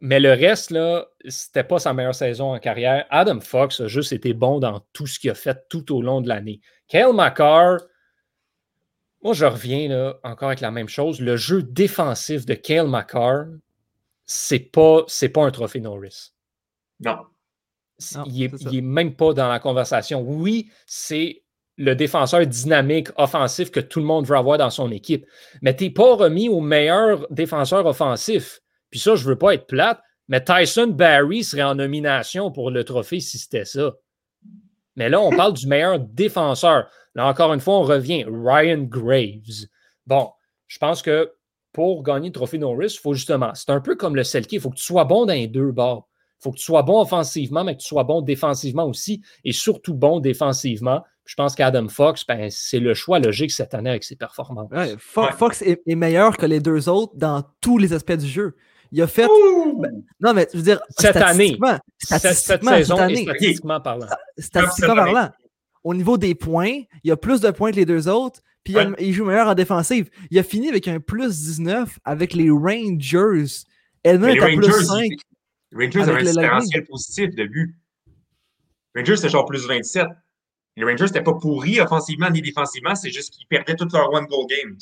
[0.00, 3.06] Mais le reste, là, c'était pas sa meilleure saison en carrière.
[3.10, 6.20] Adam Fox a juste été bon dans tout ce qu'il a fait tout au long
[6.20, 6.60] de l'année.
[6.88, 7.78] Kyle McCarr,
[9.22, 11.20] moi, je reviens là, encore avec la même chose.
[11.20, 13.46] Le jeu défensif de Kyle McCarr,
[14.26, 16.32] c'est pas, pas un trophée Norris.
[17.00, 17.16] Non
[18.26, 20.20] il n'est même pas dans la conversation.
[20.22, 21.44] Oui, c'est
[21.76, 25.26] le défenseur dynamique, offensif que tout le monde veut avoir dans son équipe.
[25.62, 28.60] Mais tu n'es pas remis au meilleur défenseur offensif.
[28.90, 32.70] Puis ça, je ne veux pas être plate, mais Tyson Barry serait en nomination pour
[32.70, 33.94] le trophée si c'était ça.
[34.96, 36.88] Mais là, on parle du meilleur défenseur.
[37.14, 38.24] Là, encore une fois, on revient.
[38.28, 39.66] Ryan Graves.
[40.06, 40.30] Bon,
[40.68, 41.32] je pense que
[41.72, 44.60] pour gagner le trophée Norris, il faut justement, c'est un peu comme le Selkie, il
[44.60, 46.08] faut que tu sois bon dans les deux bords.
[46.40, 49.52] Il faut que tu sois bon offensivement, mais que tu sois bon défensivement aussi, et
[49.52, 51.02] surtout bon défensivement.
[51.24, 54.70] Je pense qu'Adam Fox, ben, c'est le choix logique cette année avec ses performances.
[54.70, 55.32] Ouais, Fo- Ouais.
[55.32, 58.54] Fox est, est meilleur que les deux autres dans tous les aspects du jeu.
[58.92, 59.26] Il a fait.
[59.80, 61.56] ben, non, mais je veux dire, Cette année.
[61.56, 64.06] statistiquement- Cette, cette saison année, statistiquement parlant.
[64.38, 65.12] statistiquement Cette année.
[65.12, 65.30] parlant,
[65.82, 68.78] au niveau des points, il a plus de points que les deux autres, puis il
[68.78, 68.96] a- Ouais.
[69.00, 70.10] il joue meilleur en défensive.
[70.30, 73.44] Il a fini avec un plus 19 avec les Rangers.
[74.04, 75.10] Edmond Mais est à plus Rangers, 5.
[75.74, 77.76] Rangers avaient un différentiel positif de but.
[78.96, 80.06] Rangers, c'était genre plus 27.
[80.76, 84.46] Les Rangers, c'était pas pourri offensivement ni défensivement, c'est juste qu'ils perdaient toutes leurs one-goal
[84.46, 84.76] games.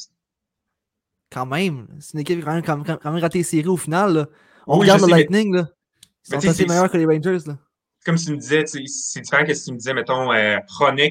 [1.31, 1.87] Quand même.
[2.01, 3.77] C'est une équipe qui a quand même, quand même- quand même raté les séries au
[3.77, 4.13] final.
[4.15, 4.27] là.
[4.67, 5.55] On Oui, regarde le sais, mais- Lightning.
[5.55, 5.69] Là.
[5.69, 7.39] Ils Mais sont assez c'est- meilleurs que les Rangers.
[7.47, 7.59] Là.
[8.05, 10.59] Comme si tu me disais, c'est différent que si tu me disais, mettons, euh,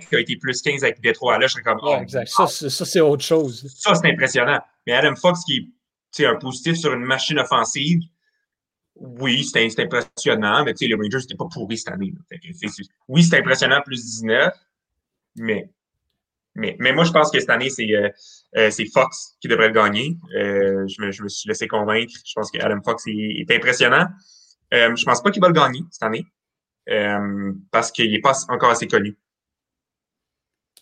[0.10, 1.38] qui a été plus 15 avec Détroit.
[1.40, 2.28] Là, je serais comme, oh, Ouais, exact.
[2.28, 3.66] Ça, c'est- ça, c'est autre chose.
[3.78, 4.60] ça, c'est impressionnant.
[4.86, 5.72] Mais Adam Fox qui
[6.20, 8.02] est un positif sur une machine offensive,
[9.20, 12.14] oui, c'est c'est impressionnant, mais tu sais, les Rangers n'étaient pas pourris cette année.
[12.32, 12.38] là.
[13.08, 14.54] Oui, c'est impressionnant, plus 19,
[15.38, 15.70] mais,
[16.56, 18.10] mais, mais moi, je pense que cette année, c'est euh,
[18.58, 20.18] euh, c'est Fox qui devrait le gagner.
[20.36, 22.14] Euh, je, me, je me suis laissé convaincre.
[22.26, 24.08] Je pense que Adam Fox est, est impressionnant.
[24.74, 26.26] Euh, je pense pas qu'il va le gagner cette année
[26.90, 29.18] euh, parce qu'il n'est pas encore assez connu.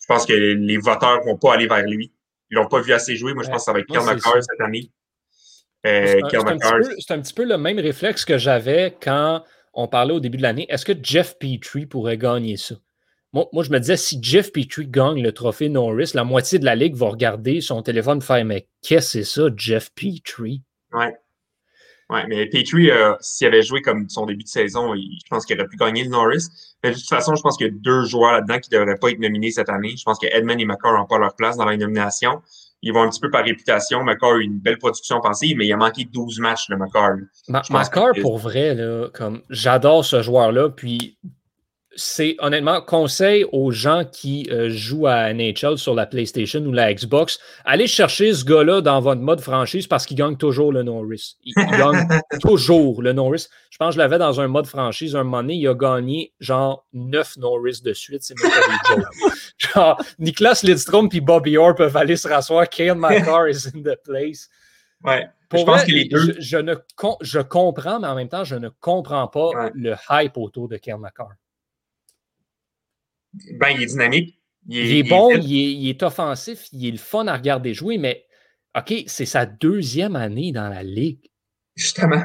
[0.01, 2.11] Je pense que les voteurs vont pas aller vers lui.
[2.51, 3.34] Ils l'ont pas vu assez jouer.
[3.34, 3.53] Moi, je Ouais.
[3.53, 4.91] pense que ça va être c'est McCarr cette année.
[5.86, 8.95] C'est Euh, c'est un, petit peu- c'est un petit peu le même réflexe que j'avais
[9.01, 10.65] quand on parlait au début de l'année.
[10.69, 12.75] Est-ce que Jeff Petrie pourrait gagner ça?
[13.32, 16.65] Moi, moi, je me disais, si Jeff Petrie gagne le trophée Norris, la moitié de
[16.65, 20.63] la ligue va regarder son téléphone faire Mais qu'est-ce que c'est ça, Jeff Petrie?
[22.09, 25.45] Ouais, mais Petrie, euh, s'il avait joué comme son début de saison, il- je pense
[25.45, 26.47] qu'il aurait pu gagner le Norris.
[26.84, 28.97] Mais de toute façon, je pense qu'il y a deux joueurs là-dedans qui ne devraient
[28.97, 29.93] pas être nominés cette année.
[29.95, 32.41] Je pense que Edmund et McCarr n'ont pas leur place dans la nomination.
[32.82, 34.03] Ils vont un petit peu par réputation.
[34.03, 37.15] McCarr a eu une belle production offensive, mais il a manqué 12 matchs, le McCarr.
[37.73, 41.17] Ma que- pour vrai, là, comme j'adore ce joueur-là, puis
[41.96, 46.94] c'est honnêtement conseil aux gens qui euh, jouent à NHL sur la PlayStation ou la
[46.94, 51.38] Xbox, allez chercher ce gars-là dans votre mode franchise parce qu'il gagne toujours le Norris.
[51.44, 52.08] Il, il gagne
[52.42, 53.48] toujours le Norris.
[53.72, 56.32] Je pense que je l'avais dans un mode franchise un moment donné, il a gagné
[56.40, 58.24] genre 9 Norris de suite.
[58.24, 59.34] C'est même pas des jokes.
[59.58, 62.70] Genre, Niklas Lidstrom puis Bobby Orr peuvent aller se rasseoir.
[62.70, 64.48] Kale McCarr is in the place.
[65.04, 65.28] Ouais.
[65.50, 66.34] Pour je pense vrai, que les deux.
[66.36, 69.72] Je, je ne com- je comprends, mais en même temps, je ne comprends pas Ouais.
[69.74, 71.32] le hype autour de Kel McCarr.
[73.34, 74.39] Ben, il est dynamique.
[74.67, 77.97] Il est, bon, il est, il est offensif, il est le fun à regarder jouer,
[77.97, 78.27] mais
[78.77, 81.32] OK, c'est sa deuxième année dans la ligue.
[81.75, 82.23] Justement.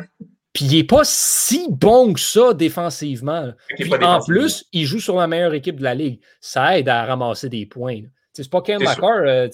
[0.52, 3.52] Puis il n'est pas si bon que ça défensivement.
[3.76, 6.20] Puis en plus, il joue sur la meilleure équipe de la ligue.
[6.40, 8.02] Ça aide à ramasser des points.
[8.32, 8.82] C'est pas Ken.
[8.82, 9.48] McCarr, euh,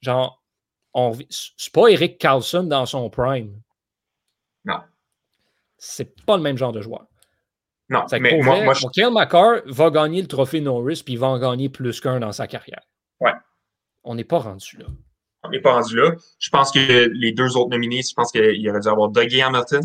[0.00, 0.42] genre,
[0.92, 3.60] on c'est pas Eric Carlson dans son prime.
[4.64, 4.78] Non.
[5.78, 7.06] C'est pas le même genre de joueur.
[7.90, 11.18] Non, mais pour moi, vrai, moi, je- McCarr va gagner le trophée Norris, puis il
[11.18, 12.82] va en gagner plus qu'un dans sa carrière.
[13.20, 13.32] Ouais.
[14.04, 14.86] On n'est pas rendu là.
[15.46, 16.12] on n'est pas rendu là.
[16.38, 19.82] Je pense que les deux autres nominés, je pense qu'il aurait dû avoir Dougie Hamilton,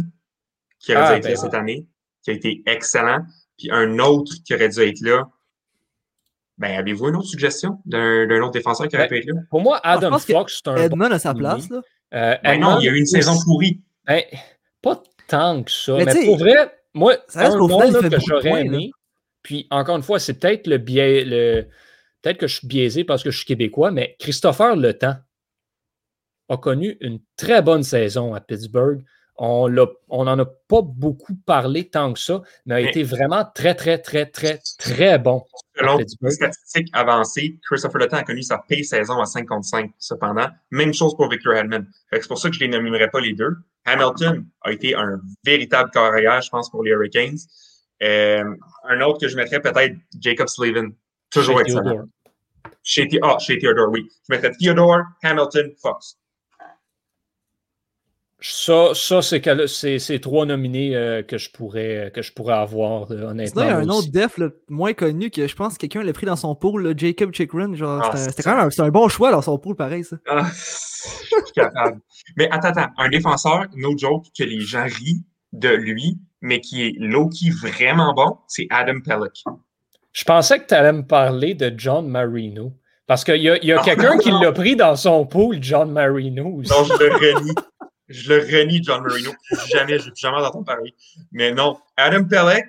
[0.79, 1.41] qui aurait Ah, dû être ben là oui.
[1.41, 1.87] cette année,
[2.23, 3.25] qui a été excellent.
[3.57, 5.27] Puis un autre qui aurait dû être là.
[6.57, 9.41] Ben, avez-vous une autre suggestion d'un d'un autre défenseur qui aurait Ben, pu être là?
[9.49, 11.49] Pour moi, Ah, je Adam Fox, c'est un bon Edmond a sa nominé.
[11.49, 11.69] place.
[11.69, 11.81] Là.
[12.13, 13.81] Euh, Ben non, il y a eu une aussi- saison pourrie.
[14.05, 14.23] Ben,
[14.81, 15.93] pas tant que ça.
[15.97, 18.65] Mais Mais, pour vrai, moi, ça reste un nom final, là, que j'aurais points, là.
[18.65, 18.91] aimé,
[19.43, 21.67] puis encore une fois, c'est peut-être le biais, le,
[22.21, 25.15] peut-être que je suis biaisé parce que je suis québécois, mais Christopher Le Temps
[26.49, 29.03] a connu une très bonne saison à Pittsburgh.
[29.41, 29.69] On
[30.25, 33.97] n'en a pas beaucoup parlé tant que ça, mais a Mais- été vraiment très, très,
[33.97, 35.43] très, très, très bon.
[35.77, 39.91] Selon les statistiques avancées, Christopher Letton a connu sa pire saison à 5 contre 5,
[39.97, 40.47] cependant.
[40.71, 41.87] Même chose pour Victor Hedman.
[42.11, 43.55] C'est pour ça que je ne les nominerai pas les deux.
[43.85, 47.37] Hamilton a été un véritable carrière, je pense, pour les Hurricanes.
[48.03, 48.43] Euh,
[48.89, 50.89] un autre que je mettrais peut-être Jacob Slavin.
[51.31, 51.83] Toujours Chez excellent.
[51.83, 52.05] Theodore.
[52.83, 54.09] Chez, ah, chez Theodore, oui.
[54.27, 56.17] Je mettrais Theodore, Hamilton, Fox.
[58.41, 62.53] Ça, ça c'est que- c'est c'est trois nominés euh, que, je pourrais, que je pourrais
[62.55, 63.63] avoir, euh, honnêtement.
[63.63, 66.13] Il y a un autre def là, moins connu que je pense que quelqu'un l'a
[66.13, 67.73] pris dans son pool, là, Jacob Chikrin.
[67.75, 70.05] Genre, Ah, c'était quand même un, c'est un bon choix dans son pool, pareil.
[70.05, 70.15] Ça.
[70.27, 71.99] Ah, je suis capable.
[72.37, 72.91] Mais attends, attends.
[72.97, 78.13] Un défenseur, no joke, que les gens rient de lui, mais qui est low-key vraiment
[78.13, 79.43] bon, c'est Adam Pellick.
[80.13, 82.71] Je pensais que tu allais me parler de John Marino.
[83.05, 84.39] Parce qu'il y a, il y a Non, quelqu'un non, qui non.
[84.43, 86.45] l'a pris dans son pool, John Marino.
[86.59, 86.71] aussi.
[86.71, 87.51] Non, je le renie.
[88.10, 89.32] Je le renie, John Marino.
[89.68, 90.93] Jamais, je ne jamais en entendre parler.
[91.32, 92.66] Mais non, Adam Pellick,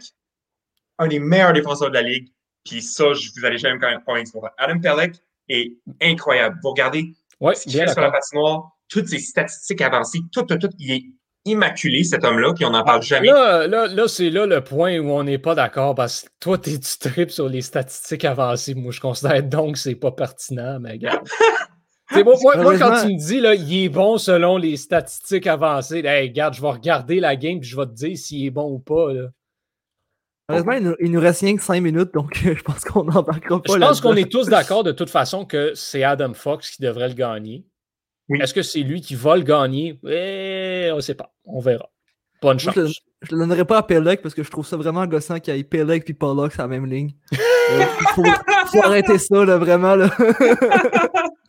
[0.99, 2.28] un des meilleurs défenseurs de la Ligue.
[2.64, 4.53] Puis ça, je vous allez jamais me convaincre pour ça.
[4.59, 5.20] Adam Pellick,
[5.51, 6.59] est incroyable.
[6.62, 10.59] Vous regardez Ouais, ce qu'il fait sur la patinoire, toutes ses statistiques avancées, tout, tout,
[10.59, 10.70] tout.
[10.78, 11.05] Il est
[11.47, 13.28] immaculé, cet homme-là, puis on n'en parle jamais.
[13.28, 16.59] Là, là, là c'est là le point où on n'est pas d'accord parce que toi,
[16.59, 18.74] t'es du trip sur les statistiques avancées?
[18.74, 21.26] Moi, je considère donc que c'est pas pertinent, mais regarde.
[22.12, 24.76] C'est bon, moi, moi, quand Heureusement- tu me dis là, il est bon selon les
[24.76, 28.44] statistiques avancées, hey, regarde, je vais regarder la game et je vais te dire s'il
[28.46, 29.12] est bon ou pas.
[29.12, 29.28] Là.
[30.48, 33.04] Honnêtement, il nous, il nous reste rien que 5 minutes, donc euh, je pense qu'on
[33.04, 36.70] n'embarquera pas Je pense qu'on est tous d'accord de toute façon que c'est Adam Fox
[36.72, 37.64] qui devrait le gagner.
[38.28, 38.40] Oui.
[38.40, 39.98] Est-ce que c'est lui qui va le gagner?
[40.08, 41.32] Eh, on ne sait pas.
[41.44, 41.88] On verra.
[42.42, 42.74] Bonne Moi, chance.
[43.22, 45.54] je, je le donnerai pas à Pelec parce que je trouve ça vraiment gossant qu'il
[45.54, 47.12] y ait Pelec et Pollock sur la même ligne.
[47.72, 47.84] Euh,
[48.16, 48.24] faut,
[48.72, 49.94] faut arrêter ça, là, vraiment.
[49.94, 50.11] Là.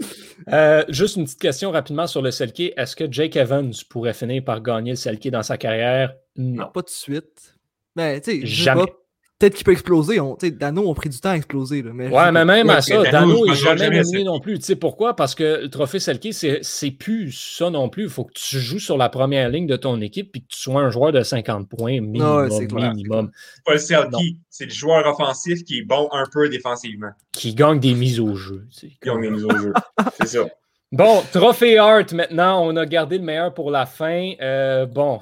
[0.49, 2.73] Euh, juste une petite question rapidement sur le Selkie.
[2.77, 6.13] Est-ce que Jake Evans pourrait finir par gagner le Selkie dans sa carrière?
[6.35, 6.67] Non.
[6.71, 7.55] Pas tout de suite.
[7.95, 8.85] Mais, tu sais, je sais Jamais.
[8.85, 8.93] pas,
[9.41, 10.19] Peut-être qu'il peut exploser.
[10.19, 11.81] On, Dano ont pris du temps à exploser.
[11.81, 14.23] Là, mais Ouais, mais même Ouais, à ça, Dano, n'est jamais Selkie.
[14.23, 14.59] non plus.
[14.59, 15.15] Tu sais pourquoi?
[15.15, 18.03] Parce que le trophée Selkie, c'est c'est plus ça non plus.
[18.03, 20.59] Il faut que tu joues sur la première ligne de ton équipe et que tu
[20.59, 22.43] sois un joueur de 50 points minimum.
[22.43, 26.07] Ouais, c'est clair, minimum C'est pas le Selkie, c'est le joueur offensif qui est bon
[26.11, 27.09] un peu défensivement.
[27.31, 28.67] qui gagne des mises au jeu.
[29.01, 29.73] Qui ont mis nous au jeu.
[30.21, 30.45] C'est ça.
[30.91, 32.63] Bon, Trophée Art maintenant.
[32.63, 34.33] On a gardé le meilleur pour la fin.
[34.41, 35.19] Euh, bon,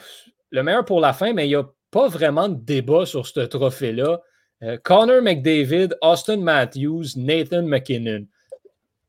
[0.51, 3.39] le meilleur pour la fin, mais il n'y a pas vraiment de débat sur ce
[3.41, 4.21] trophée-là.
[4.63, 8.25] Euh, Connor McDavid, Austin Matthews, Nathan McKinnon.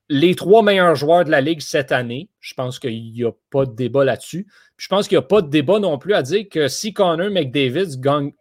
[0.08, 2.28] Les trois meilleurs joueurs de la Ligue cette année.
[2.40, 4.46] Je pense qu'il n'y a pas de débat là-dessus.
[4.76, 7.30] Je pense qu'il n'y a pas de débat non plus à dire que si Connor
[7.30, 8.32] McDavid gagne.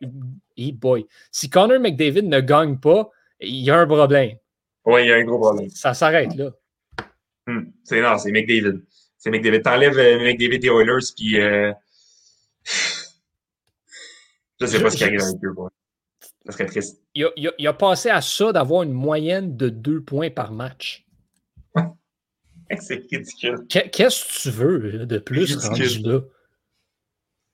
[0.58, 1.06] Hey boy.
[1.32, 3.10] Si Connor McDavid ne gagne pas,
[3.40, 4.38] il y a un problème.
[4.86, 5.70] Oui, il y a un gros problème.
[5.70, 6.52] Ça s'arrête là.
[7.46, 7.72] Hmm.
[7.84, 8.82] C'est non, c'est McDavid.
[9.18, 9.62] C'est McDavid.
[9.62, 11.72] T'enlèves euh, McDavid des Oilers, puis euh...
[14.60, 15.54] je sais pas ce qui arrive avec eux.
[15.54, 15.70] quoi.
[16.46, 17.02] Ça serait triste.
[17.16, 20.30] il a, il a- il a passé à ça d'avoir une moyenne de deux points
[20.30, 21.06] par match.
[22.80, 23.66] C'est ridicule.
[23.70, 25.70] Qu'est- Qu'est-ce que tu veux là, de plus Ridicule.
[25.70, 26.20] rendu là?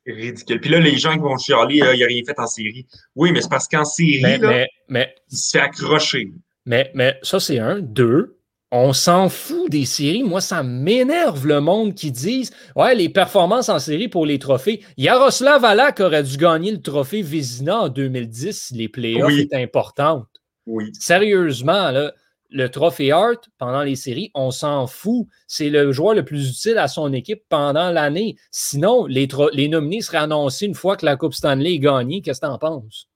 [0.08, 0.62] Ridicule.
[0.62, 2.86] Puis là, les gens qui vont chialer, euh, il n'a rien fait en série.
[3.16, 6.32] Oui, mais c'est parce qu'en série, Mais, là, mais, mais, il se fait accrocher.
[6.66, 7.80] mais, mais ça, c'est un.
[7.80, 8.35] Deux,
[8.72, 10.24] on s'en fout des séries.
[10.24, 14.84] Moi, ça m'énerve le monde qui disent Ouais, les performances en série pour les trophées.
[14.98, 19.42] Yaroslav Alak aurait dû gagner le trophée Vézina en 2010 si les playoffs Oui.
[19.42, 20.28] étaient importantes.
[20.66, 20.92] Oui.
[21.00, 22.14] Sérieusement, là,
[22.52, 25.28] le trophée Hart, pendant les séries, on s'en fout.
[25.48, 28.36] C'est le joueur le plus utile à son équipe pendant l'année.
[28.52, 29.28] Sinon, les
[29.68, 32.22] nominés seraient annoncés une fois que la Coupe Stanley est gagnée.
[32.22, 33.10] Qu'est-ce que tu en penses?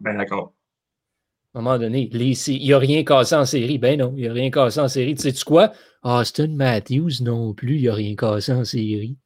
[0.00, 0.53] Ben d'accord.
[1.54, 3.78] À un moment donné, les il n'y a rien cassé en série.
[3.78, 5.14] Ben non, il n'y a rien cassé en série.
[5.14, 5.72] Tu sais-tu quoi?
[6.02, 9.16] Austin Matthews non plus, il n'y a rien cassé en série.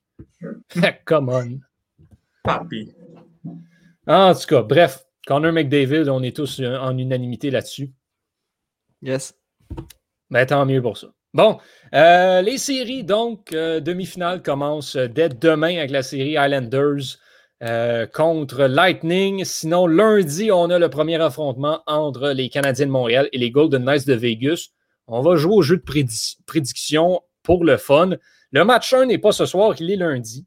[1.07, 1.61] Come on.
[2.69, 2.93] Pis.
[4.07, 7.93] En tout cas, bref, Connor McDavid, on est tous euh, en unanimité là-dessus.
[9.03, 9.35] Yes.
[10.31, 11.09] Ben, tant mieux pour ça.
[11.35, 11.59] Bon,
[11.95, 17.19] euh, les séries, donc, euh, demi-finale commence dès demain avec la série Islanders
[17.63, 19.45] euh, contre Lightning.
[19.45, 23.85] Sinon, lundi, on a le premier affrontement entre les Canadiens de Montréal et les Golden
[23.85, 24.69] Knights de Vegas.
[25.07, 28.11] On va jouer au jeu de prédi- prédiction pour le fun.
[28.53, 30.47] Le match 1 n'est pas ce soir, il est lundi.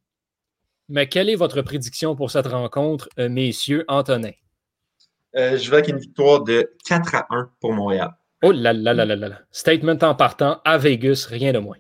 [0.90, 4.32] Mais quelle est votre prédiction pour cette rencontre, euh, messieurs Antonin?
[5.38, 8.12] Euh, je vais avec une victoire de 4 à 1 pour Montréal.
[8.44, 9.40] Oh là là là là là là.
[9.52, 11.78] Statement en partant à Vegas, rien de moins.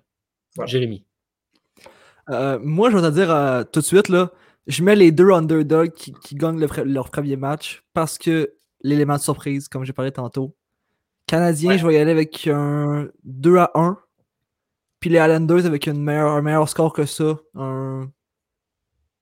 [0.55, 0.69] Voilà.
[0.71, 1.03] Jérémy.
[2.29, 4.32] Euh, moi, je vais te dire euh, tout de suite, là,
[4.68, 9.16] je mets les deux underdogs qui, qui gagnent le leur premier match parce que l'élément
[9.16, 10.55] de surprise, comme j'ai parlé tantôt.
[11.28, 11.78] Canadien, Ouais.
[11.78, 13.97] je vais y aller avec un 2 à 1.
[14.99, 17.38] Puis les Islanders avec une meilleure, un meilleur score que ça.
[17.55, 18.09] Un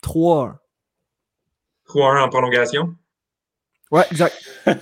[0.01, 0.59] 3 à 1.
[1.85, 2.95] 3 à 1 en prolongation?
[3.91, 4.35] Ouais, exact.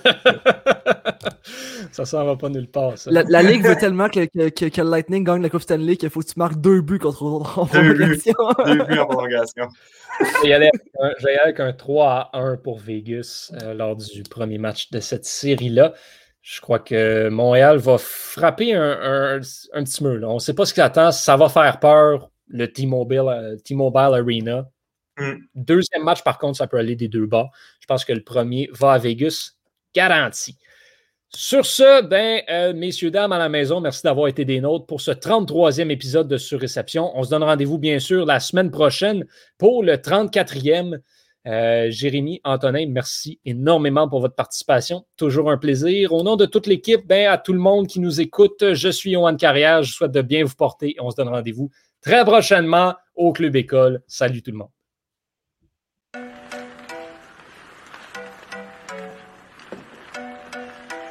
[1.92, 3.10] ça s'en va pas nulle part, ça.
[3.10, 5.96] La, la Ligue veut tellement que, que, que- que le Lightning gagne la Coupe Stanley
[5.96, 7.94] qu'il faut que tu marques deux buts contre en Deux buts.
[7.94, 8.34] prolongation.
[8.66, 9.68] Deux buts en prolongation.
[10.20, 12.56] Je vais y aller avec un, je vais y aller avec un 3 à 1
[12.58, 15.94] pour Vegas euh, lors du premier match de cette série-là.
[16.42, 19.40] Je crois que Montréal va frapper un, un-
[19.72, 20.18] un petit mur.
[20.18, 20.28] là.
[20.28, 21.12] On ne sait pas ce qui attend.
[21.12, 24.68] Ça va faire peur, le T-Mobile, euh, T-Mobile Arena.
[25.18, 25.34] Mm.
[25.54, 27.50] Deuxième match, par contre, ça peut aller des deux bords.
[27.80, 29.52] Je pense que le premier va à Vegas,
[29.94, 30.56] garanti.
[31.30, 35.02] Sur ce, ben, euh, messieurs, dames à la maison, merci d'avoir été des nôtres pour
[35.02, 37.12] ce 33e épisode de Surréception.
[37.14, 39.26] On se donne rendez-vous, bien sûr, la semaine prochaine
[39.58, 41.00] pour le 34e.
[41.46, 45.04] Euh, Jérémy, Antonin, merci énormément pour votre participation.
[45.16, 46.14] Toujours un plaisir.
[46.14, 49.10] Au nom de toute l'équipe, ben, à tout le monde qui nous écoute, je suis
[49.10, 49.82] Yohan Carrière.
[49.82, 50.96] Je souhaite de bien vous porter.
[50.98, 54.02] On se donne rendez-vous très prochainement au Club École.
[54.06, 54.77] Salut tout le monde.